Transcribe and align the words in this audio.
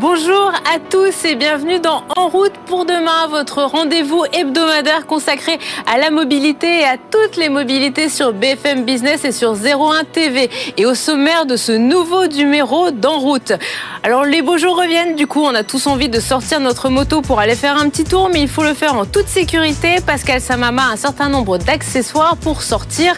Bonjour 0.00 0.52
à 0.72 0.78
tous 0.78 1.24
et 1.24 1.34
bienvenue 1.34 1.80
dans 1.80 2.04
En 2.16 2.28
route 2.28 2.52
pour 2.66 2.84
demain, 2.84 3.26
votre 3.30 3.64
rendez-vous 3.64 4.22
hebdomadaire 4.32 5.06
consacré 5.08 5.58
à 5.92 5.98
la 5.98 6.10
mobilité 6.10 6.82
et 6.82 6.84
à 6.84 6.96
toutes 6.98 7.36
les 7.36 7.48
mobilités 7.48 8.08
sur 8.08 8.32
BFM 8.32 8.84
Business 8.84 9.24
et 9.24 9.32
sur 9.32 9.54
01 9.54 10.04
TV. 10.04 10.50
Et 10.76 10.86
au 10.86 10.94
sommaire 10.94 11.46
de 11.46 11.56
ce 11.56 11.72
nouveau 11.72 12.28
numéro 12.28 12.92
d'En 12.92 13.18
route. 13.18 13.52
Alors 14.04 14.24
les 14.24 14.40
beaux 14.40 14.56
jours 14.56 14.78
reviennent, 14.78 15.16
du 15.16 15.26
coup 15.26 15.42
on 15.42 15.52
a 15.52 15.64
tous 15.64 15.88
envie 15.88 16.08
de 16.08 16.20
sortir 16.20 16.60
notre 16.60 16.90
moto 16.90 17.20
pour 17.20 17.40
aller 17.40 17.56
faire 17.56 17.76
un 17.76 17.88
petit 17.88 18.04
tour, 18.04 18.30
mais 18.32 18.40
il 18.40 18.48
faut 18.48 18.62
le 18.62 18.74
faire 18.74 18.94
en 18.94 19.04
toute 19.04 19.26
sécurité. 19.26 19.96
Pascal 20.06 20.40
Samama 20.40 20.82
a 20.82 20.92
un 20.92 20.96
certain 20.96 21.28
nombre 21.28 21.58
d'accessoires 21.58 22.36
pour 22.36 22.62
sortir 22.62 23.14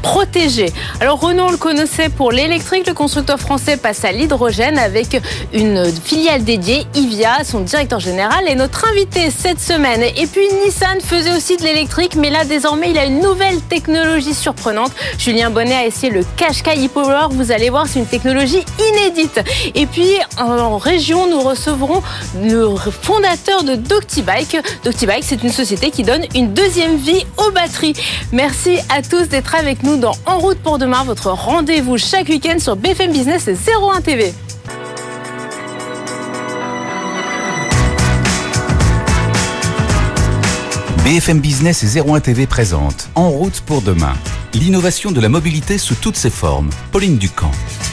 protégé. 0.00 0.72
Alors 1.00 1.20
Renault 1.20 1.50
le 1.50 1.58
connaissait 1.58 2.08
pour 2.08 2.32
l'électrique, 2.32 2.86
le 2.86 2.94
constructeur 2.94 3.38
français 3.38 3.76
passe 3.76 4.06
à 4.06 4.12
l'hydrogène 4.12 4.78
avec 4.78 5.20
une 5.52 5.84
filière 5.84 6.21
filiale 6.22 6.44
dédiée, 6.44 6.86
Ivia, 6.94 7.42
son 7.42 7.62
directeur 7.62 7.98
général, 7.98 8.46
est 8.46 8.54
notre 8.54 8.86
invité 8.88 9.28
cette 9.28 9.58
semaine. 9.58 10.02
Et 10.02 10.28
puis 10.28 10.46
Nissan 10.64 11.00
faisait 11.00 11.36
aussi 11.36 11.56
de 11.56 11.64
l'électrique, 11.64 12.14
mais 12.14 12.30
là 12.30 12.44
désormais 12.44 12.92
il 12.92 12.98
a 12.98 13.06
une 13.06 13.18
nouvelle 13.18 13.60
technologie 13.62 14.32
surprenante. 14.32 14.92
Julien 15.18 15.50
Bonnet 15.50 15.74
a 15.74 15.84
essayé 15.84 16.12
le 16.12 16.24
Qashqai 16.36 16.86
e-Power. 16.86 17.26
Vous 17.32 17.50
allez 17.50 17.70
voir, 17.70 17.88
c'est 17.88 17.98
une 17.98 18.06
technologie 18.06 18.64
inédite. 18.78 19.40
Et 19.74 19.86
puis 19.86 20.12
en 20.38 20.78
région, 20.78 21.28
nous 21.28 21.40
recevrons 21.40 22.04
le 22.40 22.68
fondateur 22.76 23.64
de 23.64 23.74
Doctibike. 23.74 24.58
Doctibike, 24.84 25.24
c'est 25.24 25.42
une 25.42 25.50
société 25.50 25.90
qui 25.90 26.04
donne 26.04 26.24
une 26.36 26.54
deuxième 26.54 26.98
vie 26.98 27.26
aux 27.36 27.50
batteries. 27.50 27.94
Merci 28.30 28.78
à 28.90 29.02
tous 29.02 29.28
d'être 29.28 29.56
avec 29.56 29.82
nous 29.82 29.96
dans 29.96 30.14
En 30.26 30.38
route 30.38 30.58
pour 30.58 30.78
demain, 30.78 31.02
votre 31.02 31.32
rendez-vous 31.32 31.98
chaque 31.98 32.28
week-end 32.28 32.60
sur 32.60 32.76
BFM 32.76 33.10
Business 33.10 33.48
et 33.48 33.56
01 33.56 34.02
TV. 34.02 34.32
BFM 41.04 41.40
Business 41.40 41.82
et 41.82 42.00
01 42.00 42.20
TV 42.20 42.46
présente 42.46 43.10
En 43.16 43.28
route 43.28 43.60
pour 43.66 43.82
demain. 43.82 44.14
L'innovation 44.54 45.10
de 45.10 45.20
la 45.20 45.28
mobilité 45.28 45.76
sous 45.76 45.96
toutes 45.96 46.14
ses 46.14 46.30
formes. 46.30 46.70
Pauline 46.92 47.18
Ducamp. 47.18 47.50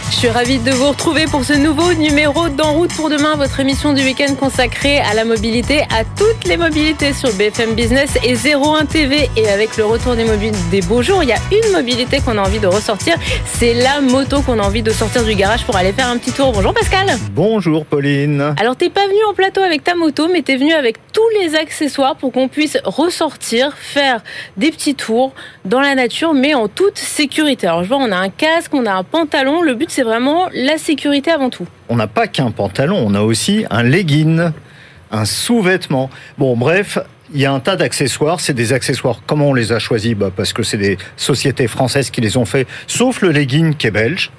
Je 0.10 0.16
suis 0.16 0.30
ravie 0.30 0.58
de 0.58 0.72
vous 0.72 0.90
retrouver 0.90 1.26
pour 1.26 1.46
ce 1.46 1.54
nouveau 1.54 1.94
numéro 1.94 2.50
d'En 2.50 2.74
route 2.74 2.92
pour 2.96 3.12
demain, 3.12 3.36
votre 3.36 3.60
émission 3.60 3.94
du 3.94 4.02
week-end 4.02 4.34
consacrée 4.34 5.00
à 5.00 5.14
la 5.14 5.24
mobilité, 5.24 5.82
à 5.84 6.04
toutes 6.04 6.46
les 6.46 6.58
mobilités 6.58 7.14
sur 7.14 7.32
BFM 7.36 7.76
Business 7.76 8.18
et 8.24 8.34
01 8.34 8.86
TV. 8.86 9.30
Et 9.38 9.48
avec 9.48 9.78
le 9.78 9.86
retour 9.86 10.16
des, 10.16 10.26
des 10.72 10.82
beaux 10.82 11.04
jours, 11.04 11.22
il 11.22 11.30
y 11.30 11.32
a 11.32 11.38
une 11.52 11.72
mobilité 11.72 12.22
qu'on 12.22 12.40
a 12.40 12.42
envie 12.42 12.60
de 12.60 12.66
ressortir. 12.66 13.16
C'est 13.46 13.76
la 13.76 14.02
moto 14.02 14.42
qu'on 14.42 14.58
a 14.58 14.64
envie 14.64 14.82
de 14.82 14.90
sortir 14.92 15.24
du 15.24 15.36
garage 15.36 15.64
pour 15.64 15.76
aller 15.76 15.94
faire 15.94 16.08
un 16.08 16.18
petit 16.18 16.32
tour. 16.32 16.52
Bonjour 16.54 16.74
Pascal. 16.74 17.08
Bonjour 17.32 17.86
Pauline. 17.86 18.56
Alors 18.60 18.76
t'es 18.76 18.90
pas 18.90 19.06
venu 19.06 19.20
en 19.30 19.36
plateau 19.36 19.62
avec 19.62 19.84
ta 19.84 19.94
moto, 19.94 20.28
mais 20.28 20.42
t'es 20.42 20.58
venu 20.58 20.74
avec 20.74 20.98
tous 21.14 21.30
les 21.40 21.56
accessoires 21.56 22.16
pour 22.16 22.32
qu'on 22.32 22.48
puisse 22.48 22.80
ressortir, 22.84 23.78
faire 23.78 24.24
des 24.58 24.72
petits 24.72 24.96
tours 24.96 25.34
dans 25.66 25.82
la 25.82 25.94
nature, 25.94 26.34
mais 26.34 26.56
en 26.56 26.68
toute 26.68 26.98
sécurité. 26.98 27.68
Alors 27.68 27.84
je 27.84 27.90
vois, 27.90 27.98
on 27.98 28.12
a 28.12 28.18
un 28.18 28.30
casque, 28.30 28.74
on 28.74 28.88
a 28.88 28.94
un 28.94 29.04
pantalon. 29.04 29.62
Le 29.62 29.76
but 29.76 29.90
c'est 29.90 29.99
vraiment 30.04 30.50
la 30.54 30.78
sécurité 30.78 31.32
avant 31.32 31.50
tout. 31.50 31.68
On 31.90 31.96
n'a 31.96 32.08
pas 32.08 32.28
qu'un 32.28 32.52
pantalon, 32.52 33.02
on 33.06 33.14
a 33.14 33.22
aussi 33.22 33.66
un 33.70 33.84
legging, 33.84 34.52
un 35.12 35.26
sous-vêtement. 35.26 36.10
Bon, 36.38 36.56
bref, 36.56 37.00
il 37.34 37.42
y 37.42 37.46
a 37.46 37.52
un 37.52 37.60
tas 37.60 37.76
d'accessoires. 37.76 38.40
C'est 38.40 38.54
des 38.54 38.74
accessoires. 38.74 39.22
Comment 39.26 39.50
on 39.50 39.54
les 39.54 39.72
a 39.72 39.80
choisis? 39.80 40.16
Bah 40.16 40.32
Parce 40.36 40.54
que 40.54 40.64
c'est 40.64 40.78
des 40.78 40.98
sociétés 41.18 41.68
françaises 41.68 42.10
qui 42.10 42.22
les 42.22 42.38
ont 42.38 42.46
fait, 42.46 42.68
sauf 42.88 43.22
le 43.22 43.32
legging 43.32 43.76
qui 43.76 43.88
est 43.88 43.92
belge 43.92 44.32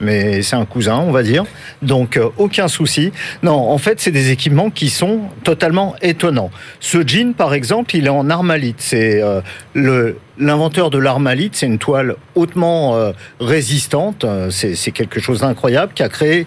mais 0.00 0.42
c'est 0.42 0.56
un 0.56 0.64
cousin, 0.64 0.98
on 0.98 1.10
va 1.10 1.22
dire. 1.22 1.44
Donc 1.82 2.16
euh, 2.16 2.28
aucun 2.36 2.68
souci. 2.68 3.12
Non, 3.42 3.70
en 3.70 3.78
fait, 3.78 4.00
c'est 4.00 4.10
des 4.10 4.30
équipements 4.30 4.70
qui 4.70 4.90
sont 4.90 5.22
totalement 5.44 5.94
étonnants. 6.02 6.50
Ce 6.80 7.06
jean, 7.06 7.34
par 7.34 7.54
exemple, 7.54 7.96
il 7.96 8.06
est 8.06 8.10
en 8.10 8.28
armalite. 8.30 8.76
C'est 8.80 9.22
euh, 9.22 9.40
le 9.74 10.18
l'inventeur 10.38 10.90
de 10.90 10.98
l'armalite. 10.98 11.56
C'est 11.56 11.66
une 11.66 11.78
toile 11.78 12.16
hautement 12.34 12.96
euh, 12.96 13.12
résistante. 13.40 14.26
C'est 14.50 14.90
quelque 14.92 15.20
chose 15.20 15.40
d'incroyable 15.40 15.92
qui 15.94 16.02
a 16.02 16.08
créé 16.08 16.46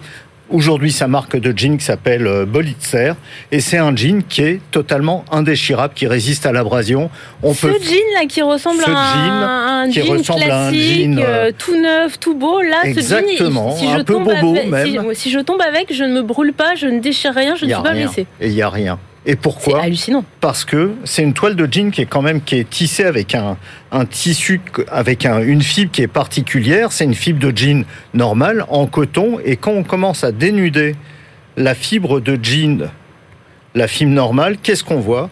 Aujourd'hui, 0.50 0.90
sa 0.90 1.06
marque 1.06 1.36
de 1.36 1.56
jean 1.56 1.76
qui 1.78 1.84
s'appelle 1.84 2.26
euh, 2.26 2.44
Bolitzer. 2.44 3.12
Et 3.52 3.60
c'est 3.60 3.78
un 3.78 3.94
jean 3.94 4.24
qui 4.28 4.42
est 4.42 4.60
totalement 4.72 5.24
indéchirable, 5.30 5.94
qui 5.94 6.08
résiste 6.08 6.44
à 6.44 6.52
l'abrasion. 6.52 7.08
On 7.42 7.54
Ce 7.54 7.68
jean 7.68 8.04
là 8.14 8.26
qui 8.28 8.42
ressemble 8.42 8.82
à 8.84 8.90
un, 8.90 9.84
un, 9.84 9.90
jean 9.90 10.22
classique, 10.22 11.18
euh, 11.18 11.20
euh, 11.20 11.52
tout 11.56 11.80
neuf, 11.80 12.18
tout 12.18 12.34
beau. 12.34 12.60
Là, 12.62 12.82
Exactement, 12.84 13.76
ce 13.76 13.84
jean, 13.84 13.92
si 13.92 14.00
un 14.00 14.04
peu 14.04 14.18
bobo 14.18 14.54
même. 14.54 15.14
Si, 15.14 15.30
je 15.30 15.38
tombe 15.38 15.62
avec, 15.62 15.94
je 15.94 16.02
ne 16.02 16.14
me 16.14 16.22
brûle 16.22 16.52
pas, 16.52 16.74
je 16.74 16.86
ne 16.86 16.98
déchire 16.98 17.32
rien, 17.32 17.54
je 17.54 17.66
ne 17.66 17.72
suis 17.72 17.82
pas 17.82 17.92
blessé. 17.92 18.26
Et 18.40 18.48
il 18.48 18.54
n'y 18.54 18.62
a 18.62 18.70
rien. 18.70 18.98
Et 19.26 19.36
pourquoi 19.36 19.80
C'est 19.80 19.86
hallucinant. 19.86 20.24
Parce 20.40 20.64
que 20.64 20.92
c'est 21.04 21.22
une 21.22 21.34
toile 21.34 21.54
de 21.54 21.68
jean 21.70 21.90
qui 21.90 22.00
est 22.00 22.06
quand 22.06 22.22
même 22.22 22.40
qui 22.40 22.56
est 22.56 22.68
tissée 22.68 23.04
avec 23.04 23.34
un, 23.34 23.58
un 23.92 24.06
tissu 24.06 24.60
avec 24.88 25.26
un, 25.26 25.40
une 25.42 25.62
fibre 25.62 25.92
qui 25.92 26.02
est 26.02 26.08
particulière. 26.08 26.90
C'est 26.92 27.04
une 27.04 27.14
fibre 27.14 27.38
de 27.38 27.56
jean 27.56 27.84
normale 28.14 28.64
en 28.68 28.86
coton. 28.86 29.38
Et 29.44 29.56
quand 29.56 29.72
on 29.72 29.82
commence 29.82 30.24
à 30.24 30.32
dénuder 30.32 30.96
la 31.56 31.74
fibre 31.74 32.20
de 32.20 32.38
jean, 32.42 32.90
la 33.74 33.88
fibre 33.88 34.12
normale, 34.12 34.56
qu'est-ce 34.62 34.84
qu'on 34.84 35.00
voit? 35.00 35.28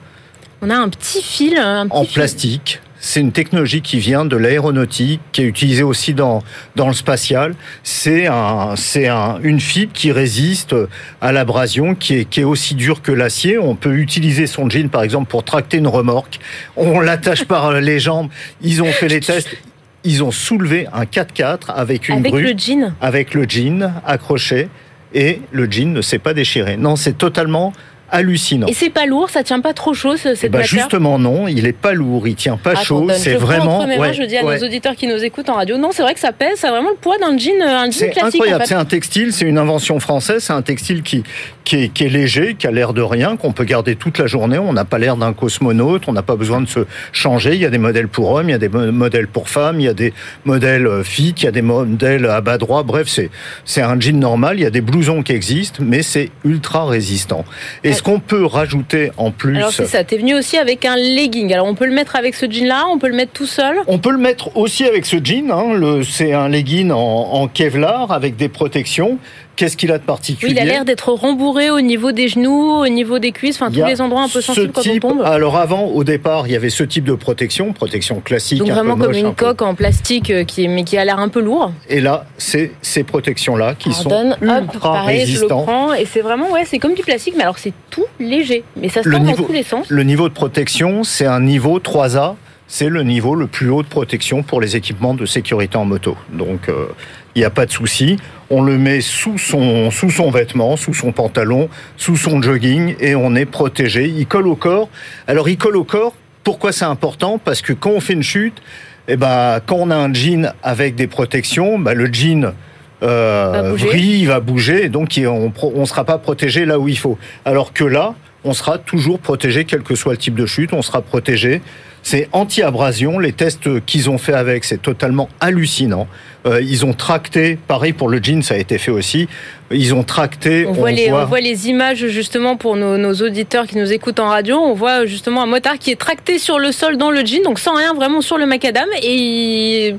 On 0.61 0.71
a 0.71 0.77
un 0.77 0.89
petit 0.89 1.23
fil, 1.23 1.57
un 1.57 1.89
en 1.91 2.05
plastique 2.05 2.81
c'est 3.01 3.21
une 3.21 3.33
technologie 3.33 3.81
qui 3.81 3.99
vient 3.99 4.25
de 4.25 4.37
l'aéronautique, 4.37 5.21
qui 5.33 5.43
est 5.43 5.47
utilisée 5.47 5.83
aussi 5.83 6.15
dans, 6.15 6.43
dans 6.77 6.89
le 6.89 6.95
spatial. 6.95 7.55
C'est 7.83 8.27
un, 8.27 8.75
c'est 8.77 9.09
un, 9.09 9.39
une 9.43 9.61
fibre 9.61 9.93
qui 9.93 10.11
résiste 10.11 10.75
à 11.21 11.33
l'abrasion, 11.33 11.95
qui 11.95 12.19
est, 12.19 12.25
qui 12.25 12.41
est 12.41 12.45
aussi 12.45 12.75
dure 12.75 13.03
que 13.03 13.13
l'acier. 13.13 13.59
On 13.59 13.77
peut 13.77 13.95
utiliser 13.95 14.47
son 14.47 14.69
jean, 14.69 14.89
par 14.89 15.03
exemple, 15.03 15.29
pour 15.31 15.45
tracter 15.45 15.79
une 15.79 15.87
remorque. 15.87 16.41
On 16.77 17.01
l'attache 17.01 17.45
par 17.45 17.73
les 17.81 18.01
jambes. 18.01 18.29
Ils 18.63 18.83
ont 18.83 18.93
fait 18.93 19.09
les 19.09 19.21
tests. 19.21 19.57
Ils 20.05 20.23
ont 20.23 20.31
soulevé 20.31 20.87
un 20.93 21.05
4x4 21.05 21.73
avec 21.75 22.09
une 22.09 22.19
avec 22.19 22.33
le 22.33 22.55
jean. 22.57 22.95
avec 23.01 23.35
le 23.35 23.49
jean 23.49 23.93
accroché 24.07 24.69
et 25.13 25.41
le 25.51 25.71
jean 25.71 25.93
ne 25.93 26.03
s'est 26.03 26.19
pas 26.19 26.35
déchiré. 26.35 26.77
Non, 26.77 26.97
c'est 26.97 27.19
totalement 27.19 27.73
hallucinant. 28.11 28.67
Et 28.67 28.73
c'est 28.73 28.91
pas 28.91 29.07
lourd, 29.07 29.31
ça 29.31 29.43
tient 29.43 29.61
pas 29.61 29.75
trop 29.75 29.95
chaud 29.95 30.17
cette 30.17 30.51
bah 30.51 30.63
Justement 30.63 31.19
non, 31.19 31.49
il 31.49 31.67
est 31.67 31.73
pas 31.73 31.93
lourd, 31.93 32.27
il 32.27 32.35
tient 32.35 32.57
pas 32.57 32.75
chaud, 32.77 33.09
c'est 33.17 33.35
vraiment. 33.35 33.85
Ouais, 33.85 34.13
je 34.13 34.23
dis 34.23 34.37
à 34.37 34.43
nos 34.43 34.65
auditeurs 34.65 34.97
qui 34.97 35.07
nous 35.07 35.23
écoutent 35.25 35.49
en 35.49 35.55
radio, 35.55 35.77
non, 35.77 35.91
c'est 35.93 36.03
vrai 36.03 36.15
que 36.15 36.21
ça 36.21 36.33
pèse, 36.33 36.59
ça 36.59 36.69
a 36.69 36.71
vraiment 36.71 36.91
le 36.91 36.97
poids 36.97 37.19
d'un 37.19 37.37
jean, 37.37 37.61
un 37.63 37.91
jean 37.91 37.93
C'est 37.93 38.23
incroyable, 38.23 38.65
c'est 38.67 38.75
un 38.75 38.85
textile, 38.85 39.33
c'est 39.33 39.47
une 39.47 39.59
invention 39.59 40.01
française, 40.01 40.45
c'est 40.45 40.53
un 40.53 40.63
textile 40.63 41.03
qui 41.03 41.23
qui 41.69 41.85
est, 41.85 41.89
qui 41.91 42.05
est 42.05 42.09
léger, 42.09 42.55
qui 42.55 42.67
a 42.67 42.71
l'air 42.71 42.95
de 42.95 43.03
rien, 43.03 43.37
qu'on 43.37 43.53
peut 43.53 43.65
garder 43.65 43.95
toute 43.95 44.17
la 44.19 44.27
journée. 44.27 44.57
On 44.57 44.73
n'a 44.73 44.87
pas 44.87 44.99
l'air 44.99 45.19
d'un 45.19 45.35
cosmonaute, 45.35 46.09
on 46.09 46.15
n'a 46.15 46.23
pas 46.23 46.37
besoin 46.37 46.63
de 46.63 46.67
se 46.67 46.81
changer. 47.13 47.55
Il 47.55 47.61
y 47.61 47.67
a 47.67 47.71
des 47.71 47.79
modèles 47.79 48.09
pour 48.09 48.31
hommes, 48.31 48.49
il 48.49 48.53
y 48.53 48.55
a 48.55 48.59
des 48.59 48.71
modèles 48.71 49.29
pour 49.29 49.51
femmes, 49.51 49.79
il 49.79 49.85
y 49.85 49.89
a 49.89 49.93
des 49.93 50.15
modèles 50.47 50.87
euh, 50.87 51.05
filles, 51.05 51.35
il 51.37 51.45
y 51.45 51.47
a 51.47 51.51
des 51.51 51.61
modèles 51.61 52.25
à 52.25 52.41
bas 52.41 52.57
droit. 52.57 52.85
Bref, 52.85 53.09
c'est 53.09 53.31
c'est 53.67 53.83
un 53.83 54.01
jean 54.01 54.19
normal. 54.19 54.59
Il 54.59 54.63
y 54.63 54.67
a 54.67 54.71
des 54.71 54.81
blousons 54.81 55.23
qui 55.23 55.33
existent, 55.33 55.83
mais 55.85 56.03
c'est 56.03 56.31
ultra 56.43 56.87
résistant. 56.87 57.45
Et 57.85 57.93
est-ce 57.99 58.05
qu'on 58.05 58.21
peut 58.21 58.47
rajouter 58.47 59.11
en 59.17 59.33
plus 59.33 59.57
Alors 59.57 59.73
c'est 59.73 59.87
ça, 59.87 60.05
t'es 60.05 60.19
venu 60.19 60.37
aussi 60.37 60.57
avec 60.57 60.85
un 60.85 60.95
legging. 60.95 61.53
Alors 61.53 61.67
on 61.67 61.75
peut 61.75 61.85
le 61.85 61.93
mettre 61.93 62.15
avec 62.15 62.37
ce 62.37 62.49
jean-là, 62.49 62.85
on 62.93 62.99
peut 62.99 63.09
le 63.09 63.17
mettre 63.17 63.33
tout 63.33 63.47
seul? 63.47 63.77
On 63.89 63.99
peut 63.99 64.13
le 64.13 64.19
mettre 64.19 64.57
aussi 64.57 64.85
avec 64.85 65.05
ce 65.05 65.17
jean. 65.17 65.51
Hein. 65.51 66.01
C'est 66.09 66.33
un 66.33 66.49
legging 66.49 66.93
en, 66.93 66.97
en 66.97 67.49
Kevlar 67.49 68.13
avec 68.13 68.37
des 68.37 68.49
protections. 68.49 69.19
Qu'est-ce 69.59 69.77
qu'il 69.77 69.91
a 69.91 69.99
de 69.99 70.05
particulier 70.05 70.53
oui, 70.53 70.57
Il 70.57 70.63
a 70.63 70.65
l'air 70.65 70.85
d'être 70.85 71.11
rembourré 71.11 71.69
au 71.73 71.81
niveau 71.81 72.13
des 72.13 72.29
genoux, 72.29 72.81
au 72.81 72.87
niveau 72.87 73.19
des 73.19 73.33
cuisses, 73.33 73.57
enfin 73.57 73.73
tous 73.73 73.85
les 73.85 74.01
endroits 74.01 74.23
un 74.23 74.29
peu 74.29 74.41
sensibles 74.41 74.71
quand 74.73 74.87
on 74.87 74.99
tombe. 75.01 75.23
Alors 75.23 75.57
avant, 75.57 75.87
au 75.87 76.05
départ, 76.05 76.47
il 76.47 76.53
y 76.53 76.57
avait 76.57 76.71
ce 76.71 76.85
type 76.85 77.03
de 77.03 77.15
protection, 77.15 77.73
protection 77.73 78.21
classique. 78.21 78.61
Donc 78.61 78.69
vraiment 78.69 78.97
comme 78.97 79.15
une 79.15 79.35
coque 79.35 79.63
en 79.63 79.75
plastique, 79.75 80.31
euh, 80.31 80.45
qui 80.45 80.69
mais 80.69 80.85
qui 80.85 80.97
a 80.97 81.05
l'air 81.05 81.19
un 81.19 81.29
peu 81.29 81.41
lourd. 81.41 81.73
Et 81.89 82.01
là, 82.01 82.27
c'est 82.37 82.71
ces 82.83 83.03
protections-là 83.03 83.75
qui 83.77 83.93
sont 83.93 84.37
ultra 84.41 84.93
pareil, 84.93 85.21
résistants. 85.23 85.49
Je 85.49 85.67
le 85.67 85.73
prends 85.73 85.93
et 85.93 86.05
c'est 86.05 86.21
vraiment, 86.21 86.53
ouais, 86.53 86.63
c'est 86.65 86.79
comme 86.79 86.95
du 86.95 87.03
plastique, 87.03 87.35
mais 87.37 87.43
alors 87.43 87.59
c'est 87.59 87.73
tout 87.91 88.07
léger. 88.21 88.63
Mais 88.77 88.89
ça 88.89 89.03
se 89.03 89.11
tend 89.11 89.19
dans 89.19 89.35
tous 89.35 89.53
les 89.53 89.65
sens. 89.65 89.91
Le 89.91 90.05
niveau 90.05 90.29
de 90.29 90.35
protection, 90.35 91.03
c'est 91.03 91.27
un 91.27 91.41
niveau 91.41 91.81
3A 91.81 92.37
c'est 92.69 92.91
le 92.91 93.03
niveau 93.03 93.35
le 93.35 93.47
plus 93.47 93.71
haut 93.71 93.83
de 93.83 93.89
protection 93.89 94.43
pour 94.43 94.61
les 94.61 94.77
équipements 94.77 95.15
de 95.15 95.25
sécurité 95.25 95.79
en 95.79 95.87
moto. 95.87 96.17
Donc, 96.31 96.69
euh, 96.69 96.89
il 97.35 97.39
n'y 97.39 97.47
a 97.47 97.51
pas 97.51 97.65
de 97.65 97.73
souci. 97.73 98.19
On 98.51 98.63
le 98.63 98.79
met 98.79 99.01
sous 99.01 99.37
son, 99.37 99.91
sous 99.91 100.11
son 100.11 100.31
vêtement, 100.31 100.77
sous 100.77 100.95
son 100.95 101.13
pantalon, 101.13 101.69
sous 101.97 102.17
son 102.17 102.41
jogging 102.41 102.95
et 102.99 103.15
on 103.15 103.35
est 103.35 103.45
protégé. 103.45 104.09
Il 104.09 104.27
colle 104.27 104.47
au 104.47 104.57
corps. 104.57 104.89
Alors, 105.27 105.49
il 105.49 105.59
colle 105.59 105.77
au 105.77 105.85
corps. 105.85 106.15
Pourquoi 106.45 106.73
c'est 106.73 106.87
important? 106.87 107.39
Parce 107.39 107.61
que 107.61 107.75
quand 107.75 107.91
on 107.91 108.01
fait 108.01 108.15
une 108.15 108.23
chute, 108.23 108.63
eh 109.07 109.17
ben, 109.17 109.61
quand 109.67 109.77
on 109.77 109.91
a 109.91 109.97
un 109.97 110.13
jean 110.15 110.53
avec 110.63 110.95
des 110.95 111.07
protections, 111.07 111.79
ben, 111.79 111.93
le 111.93 112.13
jean 112.13 112.55
euh, 113.03 113.75
va 113.77 113.85
brille, 113.87 114.25
va 114.25 114.41
bouger, 114.41 114.89
donc 114.89 115.21
on 115.23 115.53
ne 115.81 115.85
sera 115.85 116.05
pas 116.05 116.19
protégé 116.19 116.65
là 116.65 116.79
où 116.79 116.89
il 116.89 116.99
faut. 116.99 117.19
Alors 117.45 117.73
que 117.73 117.85
là, 117.85 118.15
on 118.45 118.55
sera 118.55 118.79
toujours 118.79 119.19
protégé, 119.19 119.65
quel 119.65 119.83
que 119.83 119.95
soit 119.95 120.13
le 120.13 120.19
type 120.19 120.35
de 120.35 120.47
chute, 120.47 120.73
on 120.73 120.83
sera 120.83 121.03
protégé 121.03 121.61
C'est 122.03 122.29
anti-abrasion. 122.33 123.19
Les 123.19 123.33
tests 123.33 123.85
qu'ils 123.85 124.09
ont 124.09 124.19
fait 124.19 124.33
avec, 124.33 124.65
c'est 124.65 124.81
totalement 124.81 125.29
hallucinant. 125.41 126.07
Euh, 126.47 126.63
ils 126.63 126.87
ont 126.87 126.93
tracté, 126.93 127.59
pareil 127.67 127.93
pour 127.93 128.09
le 128.09 128.23
jean, 128.23 128.43
ça 128.43 128.55
a 128.55 128.59
été 128.59 128.79
fait 128.79 128.91
aussi. 128.91 129.29
Ils 129.71 129.95
ont 129.95 130.05
tracté. 130.05 130.67
On, 130.67 130.73
voit, 130.73 130.93
les, 130.93 131.13
on 131.13 131.25
voit 131.27 131.41
les 131.41 131.69
images 131.69 132.07
justement 132.07 132.57
pour 132.57 132.77
nos, 132.77 132.97
nos, 132.97 133.15
auditeurs 133.15 133.67
qui 133.67 133.77
nous 133.77 133.93
écoutent 133.93 134.21
en 134.21 134.29
radio. 134.29 134.57
On 134.57 134.73
voit 134.73 135.05
justement 135.05 135.43
un 135.43 135.47
motard 135.47 135.79
qui 135.79 135.91
est 135.91 136.01
tracté 136.01 136.39
sur 136.39 136.59
le 136.59 136.73
sol 136.73 136.97
dans 136.97 137.11
le 137.11 137.25
jean, 137.25 137.43
donc 137.43 137.59
sans 137.59 137.75
rien, 137.75 137.93
vraiment 137.93 138.21
sur 138.21 138.39
le 138.39 138.47
macadam. 138.47 138.89
Et 139.03 139.97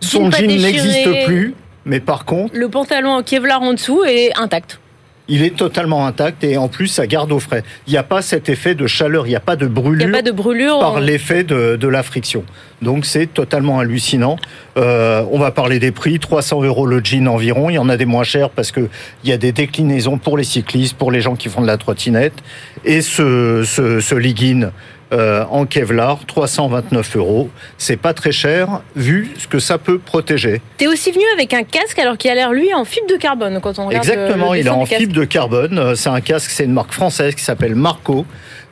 son 0.00 0.30
jean 0.30 0.46
n'existe 0.46 1.24
plus, 1.24 1.54
mais 1.86 2.00
par 2.00 2.24
contre. 2.24 2.54
Le 2.54 2.68
pantalon 2.68 3.12
en 3.12 3.22
Kevlar 3.22 3.62
en 3.62 3.72
dessous 3.74 4.04
est 4.04 4.36
intact 4.36 4.81
il 5.32 5.42
est 5.42 5.56
totalement 5.56 6.06
intact 6.06 6.44
et 6.44 6.58
en 6.58 6.68
plus 6.68 6.88
ça 6.88 7.06
garde 7.06 7.32
au 7.32 7.40
frais. 7.40 7.64
Il 7.86 7.92
n'y 7.92 7.96
a 7.96 8.02
pas 8.02 8.20
cet 8.20 8.50
effet 8.50 8.74
de 8.74 8.86
chaleur, 8.86 9.26
il 9.26 9.30
n'y 9.30 9.36
a 9.36 9.40
pas 9.40 9.56
de 9.56 9.66
brûlure, 9.66 10.12
pas 10.12 10.20
de 10.20 10.30
brûlure 10.30 10.78
par 10.78 11.00
l'effet 11.00 11.42
de, 11.42 11.88
la 11.88 12.02
friction. 12.02 12.44
Donc 12.82 13.06
c'est 13.06 13.26
totalement 13.32 13.78
hallucinant. 13.78 14.36
Euh, 14.76 15.24
on 15.30 15.38
va 15.38 15.50
parler 15.50 15.78
des 15.78 15.90
prix, 15.90 16.18
300 16.18 16.64
euros 16.64 16.84
le 16.84 17.00
jean 17.02 17.28
environ. 17.28 17.70
Il 17.70 17.74
y 17.74 17.78
en 17.78 17.88
a 17.88 17.96
des 17.96 18.04
moins 18.04 18.24
chers 18.24 18.50
parce 18.50 18.72
que 18.72 18.90
il 19.24 19.30
y 19.30 19.32
a 19.32 19.38
des 19.38 19.52
déclinaisons 19.52 20.18
pour 20.18 20.36
les 20.36 20.44
cyclistes, 20.44 20.98
pour 20.98 21.10
les 21.10 21.22
gens 21.22 21.34
qui 21.34 21.48
font 21.48 21.62
de 21.62 21.66
la 21.66 21.78
trottinette. 21.78 22.34
Et 22.84 23.00
ce, 23.00 23.62
ce, 23.64 24.00
ce 24.00 24.14
legging 24.14 24.66
euh, 25.12 25.44
en 25.50 25.66
Kevlar, 25.66 26.24
329 26.26 27.16
euros. 27.16 27.50
C'est 27.78 27.96
pas 27.96 28.14
très 28.14 28.32
cher 28.32 28.80
vu 28.96 29.30
ce 29.38 29.46
que 29.46 29.58
ça 29.58 29.78
peut 29.78 29.98
protéger. 29.98 30.62
Tu 30.78 30.84
es 30.84 30.88
aussi 30.88 31.10
venu 31.10 31.24
avec 31.34 31.52
un 31.52 31.64
casque 31.64 31.98
alors 31.98 32.16
qu'il 32.16 32.30
a 32.30 32.34
l'air 32.34 32.52
lui 32.52 32.72
en 32.72 32.84
fibre 32.84 33.06
de 33.08 33.16
carbone 33.16 33.60
quand 33.62 33.78
on 33.78 33.86
regarde 33.86 34.04
Exactement, 34.04 34.54
il 34.54 34.66
est 34.66 34.70
en 34.70 34.86
fibre 34.86 35.12
de 35.12 35.24
carbone. 35.24 35.78
Euh, 35.78 35.94
c'est 35.94 36.08
un 36.08 36.20
casque, 36.20 36.50
c'est 36.50 36.64
une 36.64 36.72
marque 36.72 36.92
française 36.92 37.34
qui 37.34 37.44
s'appelle 37.44 37.74
Marco. 37.74 38.24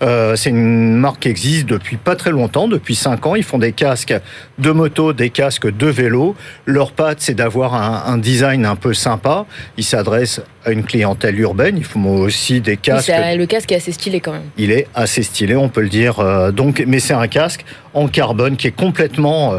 Euh, 0.03 0.35
c'est 0.35 0.51
une 0.51 0.97
marque 0.97 1.21
qui 1.21 1.29
existe 1.29 1.67
depuis 1.67 1.97
pas 1.97 2.17
très 2.17 2.31
longtemps, 2.31 2.69
depuis 2.69 2.95
5 2.95 3.27
ans. 3.27 3.35
Ils 3.35 3.43
font 3.43 3.59
des 3.59 3.73
casques 3.73 4.15
de 4.59 4.71
moto, 4.71 5.13
des 5.13 5.31
casques 5.31 5.75
de 5.75 5.87
vélo. 5.87 6.35
Leur 6.65 6.93
patte, 6.93 7.21
c'est 7.21 7.35
d'avoir 7.35 7.75
un, 7.75 8.19
design 8.19 8.65
un 8.65 8.77
peu 8.77 8.95
sympa. 8.95 9.47
Ils 9.77 9.85
s'adressent 9.85 10.41
à 10.65 10.71
une 10.71 10.85
clientèle 10.85 11.39
urbaine. 11.39 11.77
Ils 11.77 11.85
font 11.85 12.05
aussi 12.21 12.61
des 12.61 12.77
casques. 12.77 13.11
le 13.11 13.45
casque 13.47 13.73
est 13.73 13.77
assez 13.77 13.93
stylé 13.93 14.21
quand 14.21 14.33
même. 14.33 14.51
Il 14.57 14.71
est 14.73 14.87
assez 14.95 15.23
stylé, 15.23 15.57
on 15.57 15.69
peut 15.69 15.83
le 15.83 15.89
dire. 15.89 16.21
Euh, 16.21 16.51
donc, 16.51 16.83
mais 16.87 16.99
c'est 16.99 17.15
un 17.15 17.29
casque 17.29 17.65
en 17.93 18.09
carbone 18.09 18.57
qui 18.57 18.69
est 18.69 18.77
complètement 18.77 19.55
euh, 19.55 19.59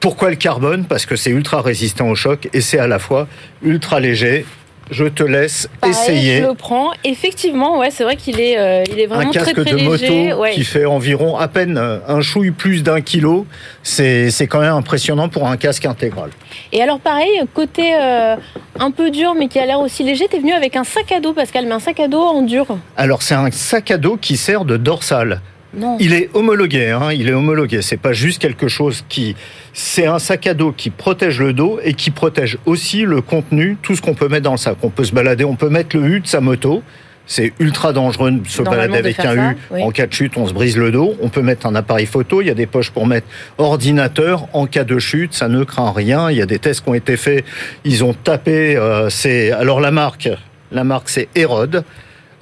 pourquoi 0.00 0.30
le 0.30 0.36
carbone? 0.36 0.84
Parce 0.84 1.06
que 1.06 1.16
c'est 1.16 1.30
ultra 1.30 1.62
résistant 1.62 2.08
au 2.08 2.14
choc 2.14 2.48
et 2.52 2.60
c'est 2.60 2.78
à 2.78 2.86
la 2.86 2.98
fois 2.98 3.26
ultra 3.62 4.00
léger 4.00 4.44
je 4.90 5.04
te 5.04 5.22
laisse 5.22 5.68
essayer. 5.86 6.38
Je 6.42 6.46
le 6.46 6.54
prends. 6.54 6.92
Effectivement, 7.04 7.78
ouais, 7.78 7.90
c'est 7.90 8.04
vrai 8.04 8.16
qu'il 8.16 8.40
est, 8.40 8.58
euh, 8.58 8.84
il 8.90 9.00
est 9.00 9.06
vraiment 9.06 9.30
très, 9.30 9.52
très 9.52 9.64
de 9.64 9.82
moto 9.82 10.44
qui 10.52 10.64
fait 10.64 10.84
environ 10.84 11.36
à 11.36 11.48
peine 11.48 11.76
euh, 11.76 11.98
un 12.08 12.20
chouille 12.20 12.52
plus 12.52 12.82
d'un 12.82 13.00
kilo. 13.00 13.46
C'est, 13.82 14.30
c'est 14.30 14.46
quand 14.46 14.60
même 14.60 14.74
impressionnant 14.74 15.28
pour 15.28 15.48
un 15.48 15.56
casque 15.56 15.86
intégral. 15.86 16.30
Et 16.72 16.82
alors, 16.82 17.00
pareil, 17.00 17.42
côté 17.54 17.94
euh, 17.94 18.36
un 18.78 18.90
peu 18.90 19.10
dur, 19.10 19.34
mais 19.34 19.48
qui 19.48 19.58
a 19.58 19.66
l'air 19.66 19.80
aussi 19.80 20.04
léger, 20.04 20.26
t'es 20.28 20.38
venu 20.38 20.52
avec 20.52 20.76
un 20.76 20.84
sac 20.84 21.10
à 21.12 21.20
dos, 21.20 21.32
Pascal, 21.32 21.66
mais 21.66 21.72
un 21.72 21.80
sac 21.80 21.98
à 22.00 22.08
dos 22.08 22.22
en 22.22 22.42
dur. 22.42 22.66
Alors, 22.96 23.22
c'est 23.22 23.34
un 23.34 23.50
sac 23.50 23.90
à 23.90 23.98
dos 23.98 24.16
qui 24.16 24.36
sert 24.36 24.64
de 24.64 24.76
dorsale. 24.76 25.40
Il 26.00 26.14
est 26.14 26.30
homologué, 26.34 26.90
hein, 26.90 27.12
il 27.12 27.28
est 27.28 27.32
homologué. 27.32 27.82
C'est 27.82 27.96
pas 27.96 28.12
juste 28.12 28.40
quelque 28.40 28.68
chose 28.68 29.04
qui. 29.08 29.36
C'est 29.72 30.06
un 30.06 30.18
sac 30.18 30.46
à 30.46 30.54
dos 30.54 30.72
qui 30.72 30.90
protège 30.90 31.40
le 31.40 31.52
dos 31.52 31.78
et 31.82 31.94
qui 31.94 32.10
protège 32.10 32.58
aussi 32.66 33.02
le 33.02 33.20
contenu, 33.20 33.76
tout 33.82 33.94
ce 33.94 34.02
qu'on 34.02 34.14
peut 34.14 34.28
mettre 34.28 34.44
dans 34.44 34.52
le 34.52 34.56
sac. 34.56 34.76
On 34.82 34.90
peut 34.90 35.04
se 35.04 35.12
balader, 35.12 35.44
on 35.44 35.56
peut 35.56 35.68
mettre 35.68 35.96
le 35.96 36.06
U 36.06 36.20
de 36.20 36.26
sa 36.26 36.40
moto. 36.40 36.82
C'est 37.28 37.52
ultra 37.58 37.92
dangereux 37.92 38.30
de 38.30 38.46
se 38.46 38.62
balader 38.62 38.98
avec 38.98 39.18
un 39.18 39.52
U. 39.52 39.56
En 39.82 39.90
cas 39.90 40.06
de 40.06 40.12
chute, 40.12 40.36
on 40.36 40.46
se 40.46 40.52
brise 40.52 40.76
le 40.76 40.92
dos. 40.92 41.16
On 41.20 41.28
peut 41.28 41.42
mettre 41.42 41.66
un 41.66 41.74
appareil 41.74 42.06
photo. 42.06 42.40
Il 42.40 42.46
y 42.46 42.50
a 42.50 42.54
des 42.54 42.66
poches 42.66 42.92
pour 42.92 43.06
mettre 43.06 43.26
ordinateur. 43.58 44.46
En 44.52 44.66
cas 44.66 44.84
de 44.84 44.98
chute, 45.00 45.34
ça 45.34 45.48
ne 45.48 45.64
craint 45.64 45.92
rien. 45.92 46.30
Il 46.30 46.36
y 46.36 46.42
a 46.42 46.46
des 46.46 46.60
tests 46.60 46.82
qui 46.82 46.88
ont 46.88 46.94
été 46.94 47.16
faits. 47.16 47.44
Ils 47.84 48.04
ont 48.04 48.14
tapé. 48.14 48.76
Euh, 48.76 49.10
c'est 49.10 49.50
alors 49.50 49.80
la 49.80 49.90
marque. 49.90 50.28
La 50.70 50.84
marque, 50.84 51.08
c'est 51.08 51.28
Hérode. 51.34 51.84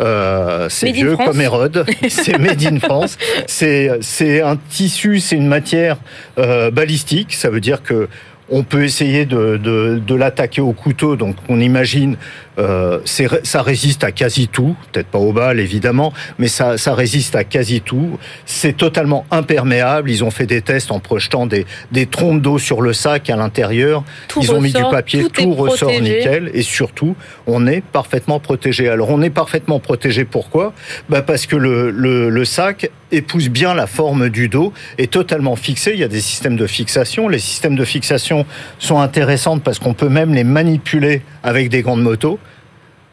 Euh, 0.01 0.69
c'est 0.69 0.91
vieux 0.91 1.17
comme 1.17 1.41
Hérode, 1.41 1.87
c'est 2.09 2.39
made 2.39 2.65
in 2.65 2.81
France. 2.81 3.17
C'est 3.47 4.43
un 4.43 4.57
tissu, 4.57 5.21
c'est 5.21 5.37
une 5.37 5.47
matière 5.47 5.99
euh, 6.39 6.71
balistique. 6.71 7.35
Ça 7.35 7.51
veut 7.51 7.61
dire 7.61 7.83
que 7.83 8.09
on 8.51 8.63
peut 8.63 8.85
essayer 8.85 9.25
de, 9.25 9.57
de, 9.57 10.01
de 10.05 10.15
l'attaquer 10.15 10.61
au 10.61 10.73
couteau. 10.73 11.17
Donc 11.17 11.37
on 11.49 11.61
imagine 11.61 12.17
euh, 12.59 13.01
ça 13.05 13.63
résiste 13.63 14.05
à 14.05 14.13
quasi 14.13 14.49
tout, 14.49 14.77
peut-être 14.93 15.09
pas 15.09 15.19
aux 15.19 15.33
balles 15.33 15.59
évidemment, 15.59 16.13
mais 16.39 16.49
ça, 16.49 16.79
ça 16.79 16.95
résiste 16.95 17.35
à 17.35 17.45
quasi 17.45 17.81
tout. 17.81 18.19
C'est 18.47 18.77
totalement 18.77 19.27
imperméable. 19.31 20.11
Ils 20.11 20.23
ont 20.23 20.31
fait 20.31 20.47
des 20.47 20.63
tests 20.63 20.93
en 20.93 21.01
projetant 21.01 21.47
des, 21.47 21.67
des 21.91 22.07
trompes 22.07 22.41
d'eau 22.41 22.59
sur 22.59 22.81
le 22.81 22.93
sac 22.93 23.31
à 23.31 23.37
l'intérieur. 23.37 24.05
Ils 24.41 24.53
ont 24.53 24.61
mis 24.61 24.73
du 24.73 24.83
papier, 24.83 25.25
tout, 25.33 25.53
ressort 25.55 25.91
nickel, 26.01 26.51
et 26.55 26.63
surtout, 26.63 27.17
on 27.47 27.67
est 27.67 27.81
parfaitement 27.81 28.41
protégé. 28.41 28.89
Alors 28.89 29.11
on 29.11 29.23
est 29.23 29.31
parfaitement 29.31 29.81
protégé. 29.81 30.25
Pourquoi? 30.25 30.73
Bah 31.09 31.23
Parce 31.23 31.47
que 31.47 31.57
le, 31.57 31.91
le, 31.91 32.29
le 32.29 32.45
sac 32.45 32.91
épouse 33.15 33.49
bien 33.49 33.75
la 33.75 33.87
forme 33.87 34.29
du 34.29 34.49
dos, 34.49 34.73
est 34.99 35.13
totalement 35.13 35.57
fixé. 35.57 35.93
Il 35.95 36.01
y 36.01 36.05
a 36.05 36.09
des 36.09 36.21
systèmes 36.21 36.57
de 36.57 36.67
fixation. 36.67 37.29
Les 37.29 37.39
systèmes 37.39 37.77
de 37.77 37.85
fixation 37.85 38.34
sont 38.79 39.01
intéressants 39.01 39.59
parce 39.59 39.79
qu'on 39.79 39.95
peut 39.95 40.09
même 40.09 40.35
les 40.35 40.45
manipuler 40.45 41.23
avec 41.43 41.69
des 41.69 41.83
grandes 41.83 42.03
motos. 42.03 42.39